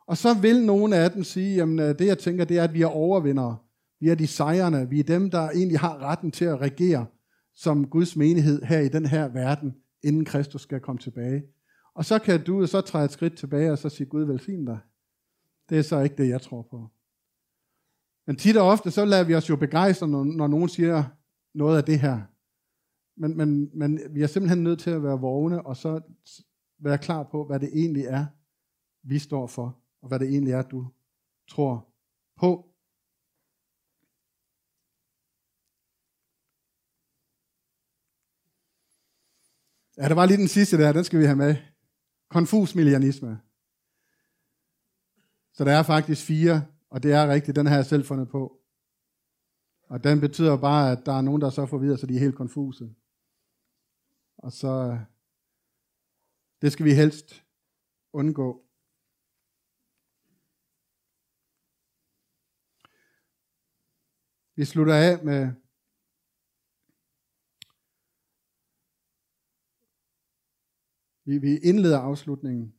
Og 0.08 0.18
så 0.18 0.34
vil 0.34 0.66
nogle 0.66 0.96
af 0.96 1.12
dem 1.12 1.24
sige, 1.24 1.56
jamen 1.56 1.80
øh, 1.80 2.00
det 2.00 2.06
jeg 2.06 2.18
tænker, 2.18 2.46
det 2.46 2.58
er, 2.58 2.64
at 2.64 2.74
vi 2.74 2.82
er 2.82 2.88
overvindere. 2.88 3.58
Vi 4.00 4.10
er 4.10 4.16
de 4.16 4.28
sejrende. 4.28 4.90
Vi 4.90 5.00
er 5.00 5.04
dem, 5.04 5.32
der 5.32 5.50
egentlig 5.50 5.80
har 5.80 5.98
retten 5.98 6.32
til 6.32 6.46
at 6.46 6.62
regere 6.62 7.06
som 7.56 7.88
Guds 7.88 8.16
menighed 8.16 8.62
her 8.62 8.80
i 8.80 8.90
den 8.90 9.06
her 9.06 9.28
verden 9.28 9.76
inden 10.04 10.26
Kristus 10.26 10.62
skal 10.62 10.80
komme 10.80 11.00
tilbage. 11.00 11.44
Og 11.96 12.06
så 12.06 12.20
kan 12.20 12.44
du 12.44 12.66
så 12.66 12.82
træde 12.82 13.06
et 13.06 13.12
skridt 13.12 13.38
tilbage 13.38 13.72
og 13.72 13.78
så 13.78 13.90
sige, 13.90 14.08
Gud 14.08 14.24
velsign 14.24 14.66
dig. 14.66 14.78
Det 15.70 15.78
er 15.78 15.82
så 15.82 16.00
ikke 16.00 16.16
det, 16.16 16.30
jeg 16.30 16.42
tror 16.42 16.62
på. 16.62 16.90
Men 18.28 18.36
tit 18.36 18.58
og 18.58 18.68
ofte, 18.68 18.92
så 18.92 19.06
lader 19.06 19.24
vi 19.24 19.36
os 19.36 19.50
jo 19.50 19.56
begejstre, 19.56 20.08
når, 20.08 20.24
når 20.24 20.48
nogen 20.48 20.70
siger 20.70 21.04
noget 21.54 21.78
af 21.78 21.84
det 21.84 22.00
her. 22.00 22.22
Men, 23.16 23.38
men, 23.38 23.70
men 23.80 24.00
vi 24.10 24.22
er 24.22 24.28
simpelthen 24.28 24.64
nødt 24.64 24.80
til 24.80 24.90
at 24.90 25.04
være 25.04 25.20
vågne, 25.20 25.66
og 25.66 25.78
så 25.78 26.02
være 26.80 26.98
klar 26.98 27.24
på, 27.24 27.46
hvad 27.46 27.60
det 27.60 27.70
egentlig 27.74 28.04
er, 28.04 28.26
vi 29.04 29.20
står 29.20 29.48
for, 29.48 29.80
og 30.02 30.08
hvad 30.08 30.20
det 30.20 30.30
egentlig 30.30 30.54
er, 30.54 30.62
du 30.62 30.88
tror 31.48 31.94
på. 32.38 32.74
Ja, 39.98 40.08
der 40.10 40.16
var 40.16 40.26
lige 40.26 40.38
den 40.38 40.48
sidste 40.48 40.78
der, 40.78 40.92
den 40.92 41.04
skal 41.04 41.20
vi 41.20 41.26
have 41.26 41.36
med. 41.36 41.56
Konfus 42.30 42.76
millianisme. 42.76 43.42
Så 45.54 45.64
der 45.64 45.72
er 45.72 45.84
faktisk 45.84 46.26
fire, 46.26 46.66
og 46.98 47.04
det 47.04 47.12
er 47.12 47.28
rigtigt, 47.28 47.56
den 47.56 47.66
har 47.66 47.76
jeg 47.76 47.86
selv 47.86 48.06
fundet 48.06 48.30
på. 48.30 48.62
Og 49.84 50.04
den 50.04 50.20
betyder 50.20 50.58
bare, 50.58 50.92
at 50.92 51.06
der 51.06 51.14
er 51.14 51.22
nogen, 51.22 51.42
der 51.42 51.50
så 51.50 51.66
får 51.66 51.78
videre, 51.78 51.98
så 51.98 52.08
de 52.08 52.16
er 52.16 52.20
helt 52.20 52.36
konfuse. 52.36 52.96
Og 54.38 54.52
så, 54.52 54.68
øh, 54.68 55.00
det 56.62 56.72
skal 56.72 56.86
vi 56.86 56.94
helst 56.94 57.44
undgå. 58.14 58.64
Vi 64.56 64.66
slutter 64.66 64.96
af 64.96 65.24
med 65.24 65.54
Vi, 71.26 71.38
vi 71.38 71.58
indleder 71.58 72.00
afslutningen 72.00 72.76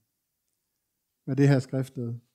med 1.26 1.36
det 1.36 1.48
her 1.48 1.58
skriftet. 1.58 2.27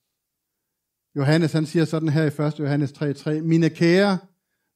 Johannes 1.16 1.52
han 1.52 1.66
siger 1.66 1.84
sådan 1.84 2.08
her 2.08 2.22
i 2.22 2.46
1. 2.46 2.58
Johannes 2.58 2.92
3:3, 2.92 3.30
Mine 3.30 3.70
kære, 3.70 4.18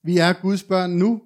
vi 0.04 0.18
er 0.18 0.32
Guds 0.32 0.62
børn 0.62 0.90
nu, 0.90 1.22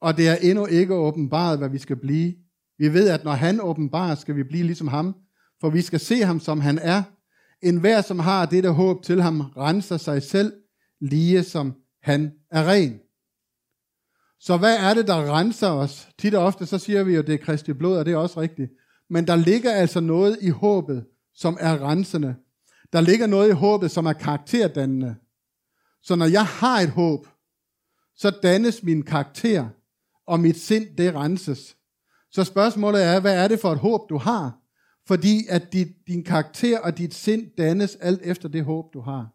og 0.00 0.16
det 0.16 0.28
er 0.28 0.34
endnu 0.34 0.66
ikke 0.66 0.94
åbenbart, 0.94 1.58
hvad 1.58 1.68
vi 1.68 1.78
skal 1.78 1.96
blive. 1.96 2.34
Vi 2.78 2.92
ved, 2.92 3.08
at 3.08 3.24
når 3.24 3.32
han 3.32 3.60
åbenbarer, 3.60 4.14
skal 4.14 4.36
vi 4.36 4.42
blive 4.42 4.64
ligesom 4.64 4.88
ham, 4.88 5.16
for 5.60 5.70
vi 5.70 5.82
skal 5.82 6.00
se 6.00 6.22
ham, 6.22 6.40
som 6.40 6.60
han 6.60 6.78
er. 6.78 7.02
En 7.62 7.76
hver, 7.76 8.00
som 8.00 8.18
har 8.18 8.46
dette 8.46 8.70
håb 8.70 9.02
til 9.02 9.22
ham, 9.22 9.40
renser 9.40 9.96
sig 9.96 10.22
selv, 10.22 10.52
lige 11.00 11.42
som 11.42 11.74
han 12.02 12.32
er 12.50 12.68
ren. 12.68 13.00
Så 14.40 14.56
hvad 14.56 14.76
er 14.76 14.94
det, 14.94 15.06
der 15.06 15.38
renser 15.38 15.68
os? 15.68 16.08
Tit 16.18 16.34
og 16.34 16.44
ofte 16.44 16.66
så 16.66 16.78
siger 16.78 17.02
vi 17.02 17.14
jo, 17.14 17.18
at 17.18 17.26
det 17.26 17.34
er 17.34 17.44
Kristi 17.44 17.72
blod, 17.72 17.98
og 17.98 18.04
det 18.04 18.12
er 18.12 18.16
også 18.16 18.40
rigtigt. 18.40 18.70
men 19.10 19.26
der 19.26 19.36
ligger 19.36 19.72
altså 19.72 20.00
noget 20.00 20.38
i 20.40 20.48
håbet, 20.48 21.04
som 21.34 21.56
er 21.60 21.88
rensende. 21.90 22.34
Der 22.92 23.00
ligger 23.00 23.26
noget 23.26 23.48
i 23.48 23.52
håbet, 23.52 23.90
som 23.90 24.06
er 24.06 24.12
karakterdannende. 24.12 25.16
Så 26.02 26.16
når 26.16 26.26
jeg 26.26 26.46
har 26.46 26.80
et 26.80 26.90
håb, 26.90 27.26
så 28.16 28.30
dannes 28.42 28.82
min 28.82 29.02
karakter, 29.02 29.68
og 30.26 30.40
mit 30.40 30.58
sind, 30.58 30.96
det 30.96 31.14
renses. 31.14 31.76
Så 32.30 32.44
spørgsmålet 32.44 33.04
er, 33.04 33.20
hvad 33.20 33.44
er 33.44 33.48
det 33.48 33.60
for 33.60 33.72
et 33.72 33.78
håb, 33.78 34.08
du 34.08 34.18
har? 34.18 34.58
Fordi 35.06 35.46
at 35.48 35.72
dit, 35.72 35.88
din 36.06 36.24
karakter 36.24 36.78
og 36.80 36.98
dit 36.98 37.14
sind 37.14 37.50
dannes 37.58 37.96
alt 37.96 38.20
efter 38.22 38.48
det 38.48 38.64
håb, 38.64 38.94
du 38.94 39.00
har. 39.00 39.28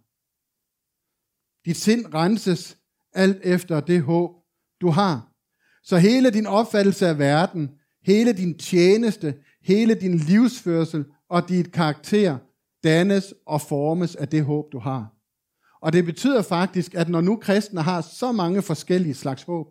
Dit 1.66 1.78
sind 1.78 2.14
renses 2.14 2.78
alt 3.14 3.40
efter 3.44 3.80
det 3.80 4.02
håb, 4.02 4.32
du 4.82 4.90
har. 4.90 5.32
Så 5.84 5.98
hele 5.98 6.30
din 6.30 6.46
opfattelse 6.46 7.08
af 7.08 7.20
verden, 7.20 7.70
hele 8.06 8.34
din 8.34 8.58
tjeneste, 8.58 9.36
hele 9.62 9.96
din 9.96 10.18
livsførsel 10.18 11.06
og 11.30 11.50
dit 11.50 11.72
karakter 11.72 12.38
dannes 12.84 13.34
og 13.46 13.62
formes 13.62 14.16
af 14.16 14.28
det 14.28 14.46
håb, 14.46 14.72
du 14.72 14.80
har. 14.80 15.14
Og 15.82 15.94
det 15.94 16.06
betyder 16.06 16.42
faktisk, 16.42 16.96
at 16.96 17.10
når 17.10 17.22
nu 17.22 17.36
kristne 17.36 17.82
har 17.82 18.02
så 18.02 18.32
mange 18.32 18.62
forskellige 18.62 19.14
slags 19.14 19.44
håb, 19.44 19.68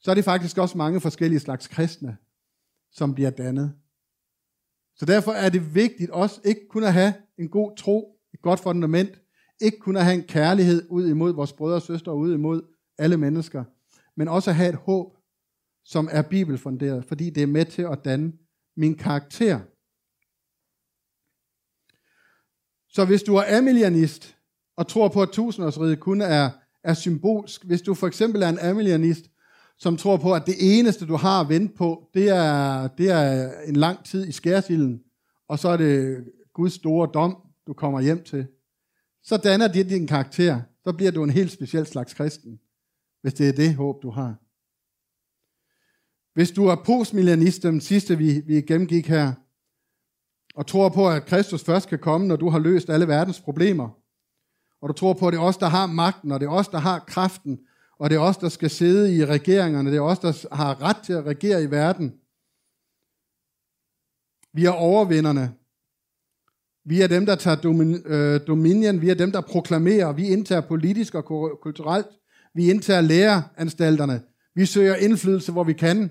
så 0.00 0.10
er 0.10 0.14
det 0.14 0.24
faktisk 0.24 0.58
også 0.58 0.78
mange 0.78 1.00
forskellige 1.00 1.40
slags 1.40 1.68
kristne, 1.68 2.16
som 2.92 3.14
bliver 3.14 3.30
dannet. 3.30 3.74
Så 4.96 5.06
derfor 5.06 5.32
er 5.32 5.48
det 5.48 5.74
vigtigt 5.74 6.10
også 6.10 6.40
ikke 6.44 6.60
kun 6.68 6.84
at 6.84 6.92
have 6.92 7.14
en 7.38 7.48
god 7.48 7.76
tro, 7.76 8.18
et 8.34 8.42
godt 8.42 8.60
fundament, 8.60 9.10
ikke 9.60 9.78
kun 9.78 9.96
at 9.96 10.04
have 10.04 10.14
en 10.14 10.22
kærlighed 10.22 10.86
ud 10.90 11.08
imod 11.08 11.32
vores 11.32 11.52
brødre 11.52 11.76
og 11.76 11.82
søstre, 11.82 12.14
ud 12.14 12.34
imod 12.34 12.62
alle 12.98 13.16
mennesker, 13.16 13.64
men 14.16 14.28
også 14.28 14.50
at 14.50 14.56
have 14.56 14.68
et 14.68 14.74
håb, 14.74 15.16
som 15.84 16.08
er 16.12 16.22
bibelfunderet, 16.22 17.04
fordi 17.04 17.30
det 17.30 17.42
er 17.42 17.46
med 17.46 17.64
til 17.64 17.82
at 17.82 18.04
danne 18.04 18.32
min 18.76 18.94
karakter. 18.94 19.60
Så 22.96 23.04
hvis 23.04 23.22
du 23.22 23.34
er 23.34 23.58
amilianist 23.58 24.36
og 24.76 24.88
tror 24.88 25.08
på, 25.08 25.22
at 25.22 25.28
tusindårsriget 25.28 26.00
kun 26.00 26.20
er, 26.20 26.50
er 26.84 26.94
symbolsk, 26.94 27.64
hvis 27.64 27.82
du 27.82 27.94
for 27.94 28.06
eksempel 28.06 28.42
er 28.42 28.48
en 28.48 28.58
amilianist, 28.58 29.24
som 29.78 29.96
tror 29.96 30.16
på, 30.16 30.34
at 30.34 30.46
det 30.46 30.78
eneste, 30.78 31.06
du 31.06 31.16
har 31.16 31.40
at 31.40 31.48
vente 31.48 31.74
på, 31.74 32.10
det 32.14 32.28
er, 32.28 32.88
det 32.88 33.10
er 33.10 33.52
en 33.62 33.76
lang 33.76 34.04
tid 34.04 34.28
i 34.28 34.32
skærsilden, 34.32 35.00
og 35.48 35.58
så 35.58 35.68
er 35.68 35.76
det 35.76 36.24
Guds 36.54 36.72
store 36.72 37.10
dom, 37.14 37.36
du 37.66 37.72
kommer 37.72 38.00
hjem 38.00 38.24
til. 38.24 38.46
Så 39.22 39.36
danner 39.36 39.68
det 39.68 39.88
din 39.88 40.06
karakter. 40.06 40.60
Så 40.84 40.92
bliver 40.92 41.10
du 41.10 41.24
en 41.24 41.30
helt 41.30 41.52
speciel 41.52 41.86
slags 41.86 42.14
kristen, 42.14 42.60
hvis 43.22 43.34
det 43.34 43.48
er 43.48 43.52
det 43.52 43.74
håb, 43.74 44.02
du 44.02 44.10
har. 44.10 44.34
Hvis 46.34 46.50
du 46.50 46.66
er 46.66 46.76
postmillianist, 46.86 47.62
den 47.62 47.80
sidste 47.80 48.18
vi, 48.18 48.42
vi 48.46 48.60
gennemgik 48.60 49.08
her, 49.08 49.32
og 50.56 50.66
tror 50.66 50.88
på, 50.88 51.08
at 51.08 51.26
Kristus 51.26 51.64
først 51.64 51.88
kan 51.88 51.98
komme, 51.98 52.26
når 52.26 52.36
du 52.36 52.48
har 52.50 52.58
løst 52.58 52.90
alle 52.90 53.08
verdens 53.08 53.40
problemer, 53.40 53.88
og 54.80 54.88
du 54.88 54.92
tror 54.92 55.12
på, 55.12 55.26
at 55.28 55.32
det 55.32 55.38
er 55.38 55.42
os, 55.42 55.56
der 55.56 55.66
har 55.66 55.86
magten, 55.86 56.32
og 56.32 56.40
det 56.40 56.46
er 56.46 56.50
os, 56.50 56.68
der 56.68 56.78
har 56.78 56.98
kraften, 56.98 57.58
og 57.98 58.10
det 58.10 58.16
er 58.16 58.20
os, 58.20 58.36
der 58.36 58.48
skal 58.48 58.70
sidde 58.70 59.16
i 59.16 59.24
regeringerne, 59.24 59.90
det 59.90 59.96
er 59.96 60.02
os, 60.02 60.18
der 60.18 60.54
har 60.54 60.82
ret 60.82 60.96
til 60.96 61.12
at 61.12 61.26
regere 61.26 61.62
i 61.62 61.70
verden. 61.70 62.14
Vi 64.52 64.64
er 64.64 64.70
overvinderne. 64.70 65.54
Vi 66.84 67.00
er 67.00 67.06
dem, 67.06 67.26
der 67.26 67.34
tager 67.34 67.56
øh, 68.06 68.46
dominion, 68.46 69.00
vi 69.00 69.10
er 69.10 69.14
dem, 69.14 69.32
der 69.32 69.40
proklamerer, 69.40 70.12
vi 70.12 70.28
indtager 70.28 70.60
politisk 70.60 71.14
og 71.14 71.24
kulturelt, 71.62 72.06
vi 72.54 72.70
indtager 72.70 73.00
læreanstalterne, 73.00 74.22
vi 74.54 74.66
søger 74.66 74.94
indflydelse, 74.94 75.52
hvor 75.52 75.64
vi 75.64 75.72
kan, 75.72 76.10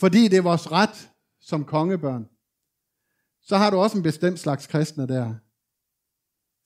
fordi 0.00 0.28
det 0.28 0.36
er 0.36 0.42
vores 0.42 0.72
ret 0.72 1.10
som 1.40 1.64
kongebørn. 1.64 2.28
Så 3.46 3.56
har 3.56 3.70
du 3.70 3.76
også 3.76 3.96
en 3.96 4.02
bestemt 4.02 4.38
slags 4.38 4.66
kristne 4.66 5.08
der. 5.08 5.34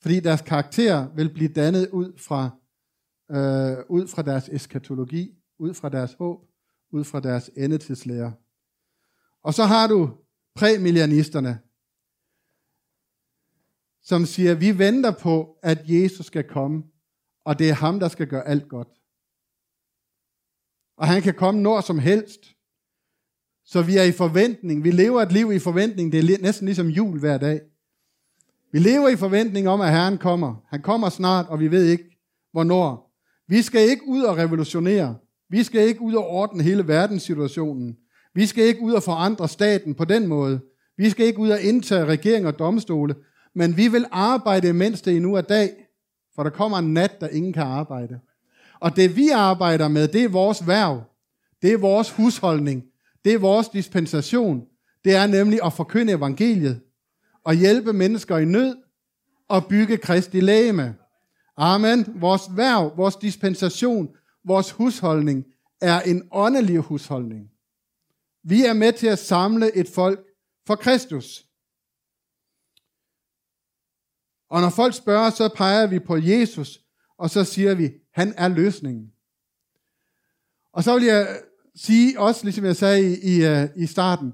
Fordi 0.01 0.19
deres 0.19 0.41
karakter 0.41 1.15
vil 1.15 1.33
blive 1.33 1.53
dannet 1.53 1.89
ud 1.89 2.17
fra 2.17 2.49
øh, 3.31 3.85
ud 3.89 4.07
fra 4.07 4.21
deres 4.21 4.49
eskatologi, 4.49 5.35
ud 5.59 5.73
fra 5.73 5.89
deres 5.89 6.13
håb, 6.13 6.39
ud 6.91 7.03
fra 7.03 7.19
deres 7.19 7.51
endetidslære. 7.57 8.33
Og 9.43 9.53
så 9.53 9.63
har 9.63 9.87
du 9.87 10.17
præmillianisterne, 10.55 11.59
som 14.01 14.25
siger, 14.25 14.53
vi 14.55 14.77
venter 14.77 15.11
på, 15.11 15.59
at 15.63 15.89
Jesus 15.89 16.25
skal 16.25 16.47
komme, 16.47 16.83
og 17.45 17.59
det 17.59 17.69
er 17.69 17.73
ham, 17.73 17.99
der 17.99 18.07
skal 18.07 18.27
gøre 18.27 18.47
alt 18.47 18.69
godt. 18.69 18.87
Og 20.97 21.07
han 21.07 21.21
kan 21.21 21.33
komme 21.33 21.61
når 21.61 21.81
som 21.81 21.99
helst. 21.99 22.55
Så 23.65 23.81
vi 23.81 23.97
er 23.97 24.03
i 24.03 24.11
forventning. 24.11 24.83
Vi 24.83 24.91
lever 24.91 25.21
et 25.21 25.31
liv 25.31 25.51
i 25.51 25.59
forventning. 25.59 26.11
Det 26.11 26.19
er 26.19 26.41
næsten 26.41 26.65
ligesom 26.65 26.87
jul 26.87 27.19
hver 27.19 27.37
dag. 27.37 27.61
Vi 28.71 28.79
lever 28.79 29.09
i 29.09 29.15
forventning 29.15 29.69
om, 29.69 29.81
at 29.81 29.91
Herren 29.91 30.17
kommer. 30.17 30.55
Han 30.69 30.81
kommer 30.81 31.09
snart, 31.09 31.45
og 31.49 31.59
vi 31.59 31.71
ved 31.71 31.85
ikke, 31.85 32.03
hvornår. 32.51 33.11
Vi 33.47 33.61
skal 33.61 33.89
ikke 33.89 34.07
ud 34.07 34.23
og 34.23 34.37
revolutionere. 34.37 35.15
Vi 35.49 35.63
skal 35.63 35.81
ikke 35.81 36.01
ud 36.01 36.13
og 36.13 36.27
ordne 36.27 36.63
hele 36.63 36.87
verdenssituationen. 36.87 37.97
Vi 38.35 38.45
skal 38.45 38.63
ikke 38.63 38.81
ud 38.81 38.93
og 38.93 39.03
forandre 39.03 39.47
staten 39.47 39.95
på 39.95 40.05
den 40.05 40.27
måde. 40.27 40.59
Vi 40.97 41.09
skal 41.09 41.25
ikke 41.25 41.39
ud 41.39 41.49
og 41.49 41.61
indtage 41.61 42.05
regering 42.05 42.47
og 42.47 42.59
domstole. 42.59 43.15
Men 43.55 43.77
vi 43.77 43.87
vil 43.87 44.05
arbejde, 44.11 44.73
mens 44.73 45.01
det 45.01 45.15
endnu 45.15 45.33
er 45.33 45.41
dag. 45.41 45.69
For 46.35 46.43
der 46.43 46.49
kommer 46.49 46.77
en 46.77 46.93
nat, 46.93 47.21
der 47.21 47.27
ingen 47.27 47.53
kan 47.53 47.63
arbejde. 47.63 48.19
Og 48.79 48.95
det 48.95 49.15
vi 49.15 49.29
arbejder 49.29 49.87
med, 49.87 50.07
det 50.07 50.23
er 50.23 50.29
vores 50.29 50.67
værv. 50.67 51.03
Det 51.61 51.73
er 51.73 51.77
vores 51.77 52.11
husholdning. 52.11 52.83
Det 53.25 53.33
er 53.33 53.37
vores 53.37 53.69
dispensation. 53.69 54.67
Det 55.03 55.15
er 55.15 55.27
nemlig 55.27 55.59
at 55.63 55.73
forkynde 55.73 56.13
evangeliet. 56.13 56.81
Og 57.43 57.53
hjælpe 57.53 57.93
mennesker 57.93 58.37
i 58.37 58.45
nød. 58.45 58.77
Og 59.47 59.65
bygge 59.65 59.97
Kristi 59.97 60.39
lægeme. 60.39 60.95
Amen. 61.57 62.21
Vores 62.21 62.41
værv, 62.55 62.97
vores 62.97 63.15
dispensation, 63.15 64.15
vores 64.45 64.71
husholdning 64.71 65.45
er 65.81 66.01
en 66.01 66.27
åndelig 66.31 66.77
husholdning. 66.77 67.51
Vi 68.43 68.65
er 68.65 68.73
med 68.73 68.93
til 68.93 69.07
at 69.07 69.19
samle 69.19 69.75
et 69.75 69.89
folk 69.89 70.19
for 70.67 70.75
Kristus. 70.75 71.45
Og 74.49 74.61
når 74.61 74.69
folk 74.69 74.93
spørger, 74.93 75.29
så 75.29 75.49
peger 75.55 75.87
vi 75.87 75.99
på 75.99 76.17
Jesus, 76.17 76.79
og 77.17 77.29
så 77.29 77.43
siger 77.43 77.75
vi, 77.75 77.91
han 78.13 78.33
er 78.37 78.47
løsningen. 78.47 79.11
Og 80.73 80.83
så 80.83 80.93
vil 80.93 81.03
jeg 81.03 81.41
sige 81.75 82.19
også, 82.19 82.43
ligesom 82.43 82.65
jeg 82.65 82.75
sagde 82.75 83.11
i, 83.11 83.35
i, 83.35 83.45
øh, 83.45 83.69
i 83.75 83.85
starten, 83.85 84.33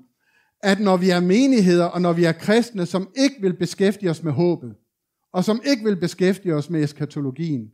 at 0.63 0.79
når 0.79 0.97
vi 0.97 1.09
er 1.09 1.19
menigheder, 1.19 1.85
og 1.85 2.01
når 2.01 2.13
vi 2.13 2.23
er 2.23 2.31
kristne, 2.31 2.85
som 2.85 3.09
ikke 3.15 3.35
vil 3.41 3.57
beskæftige 3.57 4.09
os 4.09 4.23
med 4.23 4.31
håbet, 4.31 4.75
og 5.33 5.43
som 5.43 5.61
ikke 5.65 5.83
vil 5.83 5.95
beskæftige 5.95 6.55
os 6.55 6.69
med 6.69 6.83
eskatologien. 6.83 7.71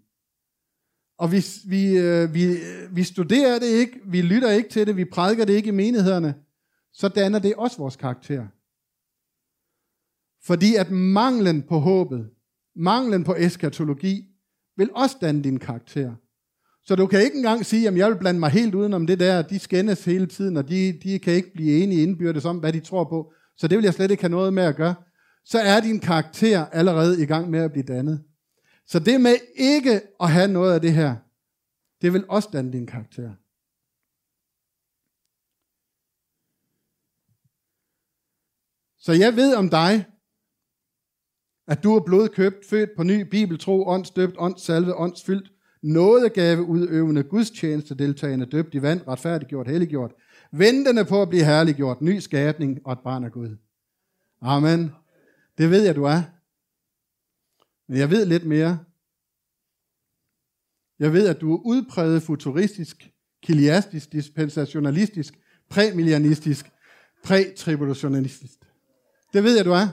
Og 1.18 1.32
vi, 1.32 1.46
vi, 1.68 1.98
øh, 1.98 2.34
vi, 2.34 2.58
vi 2.92 3.04
studerer 3.04 3.60
det 3.60 3.68
ikke, 3.68 4.00
vi 4.06 4.22
lytter 4.22 4.52
ikke 4.52 4.70
til 4.70 4.88
det, 4.88 4.98
vi 4.98 5.06
prædiker 5.06 5.46
det 5.46 5.54
ikke 5.54 5.68
i 5.68 5.72
menighederne, 5.72 6.36
så 6.94 7.08
danner 7.08 7.40
det 7.40 7.56
også 7.56 7.78
vores 7.78 7.96
karakter. 7.96 8.48
Fordi 10.46 10.76
at 10.76 10.92
manglen 10.92 11.64
på 11.64 11.80
håbet, 11.80 12.30
manglen 12.76 13.24
på 13.24 13.36
eskatologi, 13.36 14.26
vil 14.78 14.90
også 14.94 15.18
danne 15.22 15.44
din 15.44 15.60
karakter. 15.60 16.16
Så 16.86 16.96
du 16.96 17.08
kan 17.08 17.22
ikke 17.22 17.38
engang 17.38 17.66
sige, 17.66 17.88
at 17.88 17.98
jeg 17.98 18.10
vil 18.10 18.18
blande 18.18 18.40
mig 18.40 18.50
helt 18.50 18.76
udenom 18.76 19.08
det 19.08 19.20
der, 19.20 19.42
de 19.42 19.60
skændes 19.60 20.06
hele 20.06 20.26
tiden, 20.26 20.58
og 20.58 20.70
de, 20.70 21.00
de 21.04 21.20
kan 21.20 21.34
ikke 21.34 21.54
blive 21.54 21.84
enige 21.84 22.04
indbyrdes 22.04 22.46
om, 22.46 22.58
hvad 22.58 22.74
de 22.74 22.80
tror 22.80 23.04
på. 23.04 23.34
Så 23.58 23.68
det 23.68 23.78
vil 23.78 23.84
jeg 23.84 23.94
slet 23.94 24.12
ikke 24.12 24.24
have 24.24 24.32
noget 24.32 24.54
med 24.54 24.64
at 24.64 24.76
gøre 24.76 24.96
så 25.46 25.60
er 25.60 25.82
din 25.82 26.00
karakter 26.00 26.66
allerede 26.66 27.24
i 27.24 27.26
gang 27.26 27.50
med 27.50 27.60
at 27.60 27.72
blive 27.72 27.86
dannet. 27.86 28.24
Så 28.86 29.00
det 29.00 29.22
med 29.22 29.36
ikke 29.56 30.02
at 30.20 30.32
have 30.32 30.52
noget 30.52 30.74
af 30.74 30.82
det 30.82 30.94
her, 30.94 31.16
det 32.02 32.14
vil 32.14 32.26
også 32.30 32.50
danne 32.54 32.72
din 32.72 32.88
karakter. 32.88 33.34
Så 38.98 39.14
jeg 39.14 39.36
ved 39.36 39.56
om 39.56 39.70
dig, 39.70 40.06
at 41.68 41.84
du 41.84 41.96
er 41.96 42.06
blodkøbt, 42.06 42.66
født 42.70 42.90
på 42.98 43.04
ny, 43.04 43.22
bibeltro, 43.22 43.88
åndsdøbt, 43.88 44.36
åndssalvet, 44.38 44.94
åndsfyldt, 44.96 45.53
nådegave, 45.84 46.64
udøvende, 46.64 47.24
gudstjeneste, 47.24 47.96
deltagende, 47.96 48.46
døbt 48.46 48.74
i 48.74 48.82
vand, 48.82 49.08
retfærdiggjort, 49.08 49.68
helliggjort, 49.68 50.12
ventende 50.52 51.06
på 51.06 51.22
at 51.22 51.30
blive 51.30 51.46
herliggjort, 51.46 52.02
ny 52.02 52.20
skabning 52.20 52.80
og 52.86 52.94
et 52.94 53.00
barn 53.00 53.24
af 53.24 53.32
Gud. 53.32 53.58
Amen. 54.42 54.92
Det 55.58 55.70
ved 55.70 55.84
jeg, 55.84 55.96
du 55.96 56.04
er. 56.04 56.22
Men 57.88 57.98
jeg 57.98 58.10
ved 58.10 58.26
lidt 58.26 58.46
mere. 58.46 58.80
Jeg 61.00 61.14
ved, 61.14 61.28
at 61.28 61.42
du 61.42 61.54
er 61.54 61.60
udpræget 61.66 62.24
futuristisk, 62.24 63.12
kiliastisk, 63.42 64.12
dispensationalistisk, 64.12 65.40
præmillianistisk, 65.70 66.72
prætribulationalistisk. 67.24 68.60
Det 69.34 69.44
ved 69.44 69.56
jeg, 69.56 69.66
du 69.66 69.72
er. 69.72 69.88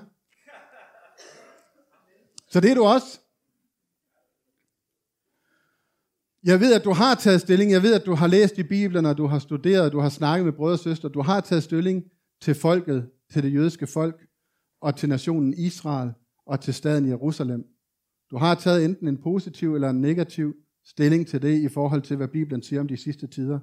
Så 2.49 2.61
det 2.61 2.71
er 2.71 2.75
du 2.75 2.85
også. 2.85 3.20
Jeg 6.45 6.61
ved, 6.61 6.75
at 6.75 6.85
du 6.85 6.93
har 6.93 7.15
taget 7.15 7.41
stilling. 7.41 7.71
Jeg 7.71 7.83
ved, 7.83 7.95
at 7.95 8.07
du 8.07 8.15
har 8.15 8.27
læst 8.27 8.59
i 8.59 8.63
Bibelen, 8.63 9.07
og 9.07 9.19
du 9.19 9.27
har 9.27 9.39
studeret, 9.39 9.93
du 9.93 10.01
har 10.01 10.09
snakket 10.09 10.45
med 10.45 10.53
brødre 10.53 10.75
og 10.75 10.79
søstre. 10.79 11.09
Du 11.09 11.23
har 11.23 11.41
taget 11.41 11.63
stilling 11.63 12.05
til 12.41 12.55
folket 12.55 13.09
til 13.33 13.43
det 13.43 13.55
jødiske 13.55 13.87
folk, 13.87 14.27
og 14.81 14.97
til 14.97 15.09
nationen 15.09 15.55
Israel, 15.55 16.11
og 16.47 16.61
til 16.61 16.75
staden 16.75 17.09
Jerusalem. 17.09 17.65
Du 18.31 18.37
har 18.37 18.55
taget 18.55 18.85
enten 18.85 19.09
en 19.09 19.17
positiv 19.17 19.75
eller 19.75 19.91
en 19.91 20.01
negativ 20.01 20.55
stilling 20.85 21.27
til 21.27 21.43
det 21.43 21.61
i 21.61 21.69
forhold 21.69 22.03
til, 22.03 22.17
hvad 22.17 22.29
Bibelen 22.29 22.63
siger 22.63 22.81
om 22.81 22.89
de 22.89 22.97
sidste 22.97 23.27
tider. 23.27 23.59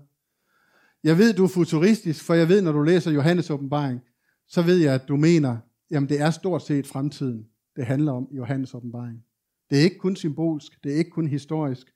Jeg 1.03 1.17
ved, 1.17 1.33
du 1.33 1.43
er 1.43 1.47
futuristisk, 1.47 2.23
for 2.23 2.33
jeg 2.33 2.49
ved, 2.49 2.61
når 2.61 2.71
du 2.71 2.81
læser 2.81 3.11
Johannes 3.11 3.49
åbenbaring, 3.49 4.01
så 4.47 4.61
ved 4.61 4.77
jeg, 4.77 4.93
at 4.93 5.07
du 5.07 5.15
mener, 5.15 5.57
jamen 5.91 6.09
det 6.09 6.21
er 6.21 6.31
stort 6.31 6.65
set 6.65 6.87
fremtiden, 6.87 7.45
det 7.75 7.85
handler 7.85 8.11
om 8.11 8.27
i 8.31 8.35
Johannes 8.35 8.73
åbenbaring. 8.73 9.23
Det 9.69 9.79
er 9.79 9.83
ikke 9.83 9.97
kun 9.97 10.15
symbolsk, 10.15 10.83
det 10.83 10.93
er 10.93 10.95
ikke 10.95 11.11
kun 11.11 11.27
historisk, 11.27 11.87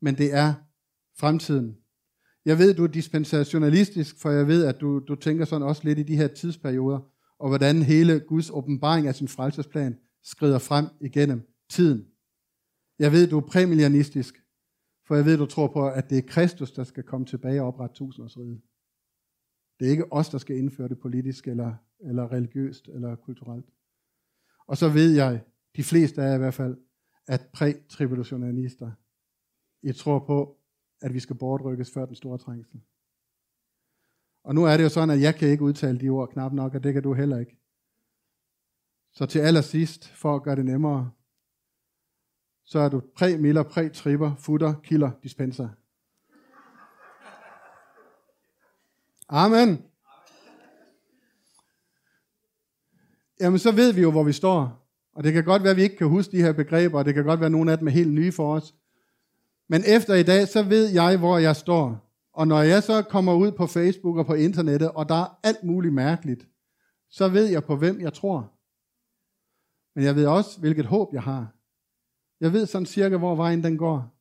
men 0.00 0.18
det 0.18 0.34
er 0.34 0.54
fremtiden. 1.18 1.76
Jeg 2.44 2.58
ved, 2.58 2.74
du 2.74 2.84
er 2.84 2.88
dispensationalistisk, 2.88 4.20
for 4.20 4.30
jeg 4.30 4.46
ved, 4.46 4.64
at 4.64 4.80
du, 4.80 4.98
du 4.98 5.14
tænker 5.14 5.44
sådan 5.44 5.66
også 5.66 5.82
lidt 5.84 5.98
i 5.98 6.02
de 6.02 6.16
her 6.16 6.28
tidsperioder, 6.28 7.00
og 7.38 7.48
hvordan 7.48 7.82
hele 7.82 8.20
Guds 8.20 8.50
åbenbaring 8.50 9.06
af 9.06 9.14
sin 9.14 9.28
frelsesplan 9.28 9.98
skrider 10.22 10.58
frem 10.58 10.86
igennem 11.00 11.54
tiden. 11.70 12.06
Jeg 12.98 13.12
ved, 13.12 13.26
du 13.26 13.36
er 13.36 13.46
præmillianistisk, 13.46 14.42
for 15.06 15.14
jeg 15.14 15.24
ved, 15.24 15.38
du 15.38 15.46
tror 15.46 15.66
på, 15.66 15.88
at 15.88 16.10
det 16.10 16.18
er 16.18 16.22
Kristus, 16.28 16.72
der 16.72 16.84
skal 16.84 17.02
komme 17.02 17.26
tilbage 17.26 17.62
og 17.62 17.68
oprette 17.68 17.96
tusindårsriget. 17.96 18.60
Det 19.80 19.86
er 19.86 19.90
ikke 19.90 20.12
os, 20.12 20.28
der 20.28 20.38
skal 20.38 20.56
indføre 20.56 20.88
det 20.88 20.98
politisk, 20.98 21.48
eller, 21.48 21.74
eller 22.00 22.32
religiøst, 22.32 22.88
eller 22.88 23.16
kulturelt. 23.16 23.66
Og 24.66 24.76
så 24.76 24.88
ved 24.88 25.14
jeg, 25.14 25.40
de 25.76 25.84
fleste 25.84 26.22
af 26.22 26.28
jer 26.28 26.34
i 26.34 26.38
hvert 26.38 26.54
fald, 26.54 26.76
at 27.26 27.48
prætribulationalister, 27.52 28.90
jeg 29.82 29.96
tror 29.96 30.18
på, 30.18 30.58
at 31.00 31.14
vi 31.14 31.20
skal 31.20 31.36
bortrykkes 31.36 31.90
før 31.90 32.06
den 32.06 32.14
store 32.14 32.38
trængsel. 32.38 32.80
Og 34.44 34.54
nu 34.54 34.64
er 34.64 34.76
det 34.76 34.84
jo 34.84 34.88
sådan, 34.88 35.10
at 35.10 35.20
jeg 35.20 35.34
kan 35.34 35.48
ikke 35.48 35.64
udtale 35.64 36.00
de 36.00 36.08
ord 36.08 36.28
knap 36.28 36.52
nok, 36.52 36.74
og 36.74 36.84
det 36.84 36.92
kan 36.92 37.02
du 37.02 37.12
heller 37.12 37.38
ikke. 37.38 37.56
Så 39.12 39.26
til 39.26 39.38
allersidst, 39.38 40.08
for 40.08 40.36
at 40.36 40.42
gøre 40.42 40.56
det 40.56 40.64
nemmere, 40.64 41.10
så 42.64 42.78
er 42.78 42.88
du 42.88 43.02
præ, 43.16 43.36
miller, 43.38 43.62
præ, 43.62 43.88
tripper, 43.88 44.34
futter, 44.34 44.74
kilder, 44.82 45.10
dispenser. 45.22 45.68
Amen. 49.28 49.84
Jamen, 53.40 53.58
så 53.58 53.72
ved 53.72 53.92
vi 53.92 54.00
jo, 54.00 54.10
hvor 54.10 54.24
vi 54.24 54.32
står. 54.32 54.88
Og 55.12 55.24
det 55.24 55.32
kan 55.32 55.44
godt 55.44 55.62
være, 55.62 55.70
at 55.70 55.76
vi 55.76 55.82
ikke 55.82 55.96
kan 55.96 56.08
huske 56.08 56.36
de 56.36 56.42
her 56.42 56.52
begreber, 56.52 56.98
og 56.98 57.04
det 57.04 57.14
kan 57.14 57.24
godt 57.24 57.40
være, 57.40 57.46
at 57.46 57.52
nogle 57.52 57.72
af 57.72 57.78
dem 57.78 57.86
er 57.86 57.92
helt 57.92 58.12
nye 58.12 58.32
for 58.32 58.54
os. 58.54 58.74
Men 59.68 59.82
efter 59.86 60.14
i 60.14 60.22
dag, 60.22 60.48
så 60.48 60.62
ved 60.62 60.88
jeg, 60.88 61.18
hvor 61.18 61.38
jeg 61.38 61.56
står. 61.56 62.06
Og 62.32 62.48
når 62.48 62.62
jeg 62.62 62.82
så 62.82 63.02
kommer 63.02 63.34
ud 63.34 63.52
på 63.52 63.66
Facebook 63.66 64.16
og 64.16 64.26
på 64.26 64.34
internettet, 64.34 64.90
og 64.90 65.08
der 65.08 65.14
er 65.14 65.38
alt 65.42 65.64
muligt 65.64 65.94
mærkeligt, 65.94 66.48
så 67.10 67.28
ved 67.28 67.46
jeg 67.46 67.64
på, 67.64 67.76
hvem 67.76 68.00
jeg 68.00 68.12
tror. 68.12 68.52
Men 69.94 70.04
jeg 70.04 70.16
ved 70.16 70.26
også, 70.26 70.60
hvilket 70.60 70.86
håb 70.86 71.14
jeg 71.14 71.22
har. 71.22 71.52
Jeg 72.40 72.52
ved 72.52 72.66
sådan 72.66 72.86
cirka, 72.86 73.16
hvor 73.16 73.34
vejen 73.34 73.64
den 73.64 73.76
går. 73.78 74.16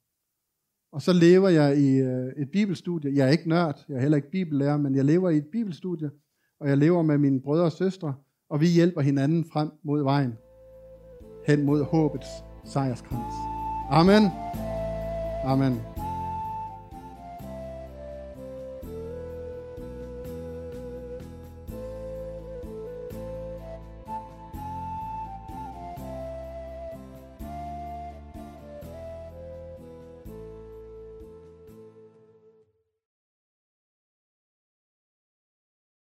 Og 0.91 1.01
så 1.01 1.13
lever 1.13 1.49
jeg 1.49 1.77
i 1.77 1.97
øh, 1.97 2.33
et 2.37 2.51
bibelstudie. 2.51 3.15
Jeg 3.15 3.27
er 3.27 3.31
ikke 3.31 3.49
nørd, 3.49 3.85
jeg 3.89 3.95
er 3.95 4.01
heller 4.01 4.15
ikke 4.15 4.31
bibellærer, 4.31 4.77
men 4.77 4.95
jeg 4.95 5.05
lever 5.05 5.29
i 5.29 5.37
et 5.37 5.47
bibelstudie, 5.51 6.11
og 6.59 6.69
jeg 6.69 6.77
lever 6.77 7.01
med 7.01 7.17
mine 7.17 7.41
brødre 7.41 7.65
og 7.65 7.71
søstre, 7.71 8.13
og 8.49 8.61
vi 8.61 8.67
hjælper 8.67 9.01
hinanden 9.01 9.45
frem 9.45 9.69
mod 9.83 10.03
vejen, 10.03 10.33
hen 11.47 11.63
mod 11.63 11.83
håbets 11.83 12.27
sejrskrans. 12.65 13.33
Amen. 13.89 14.31
Amen. 15.45 15.94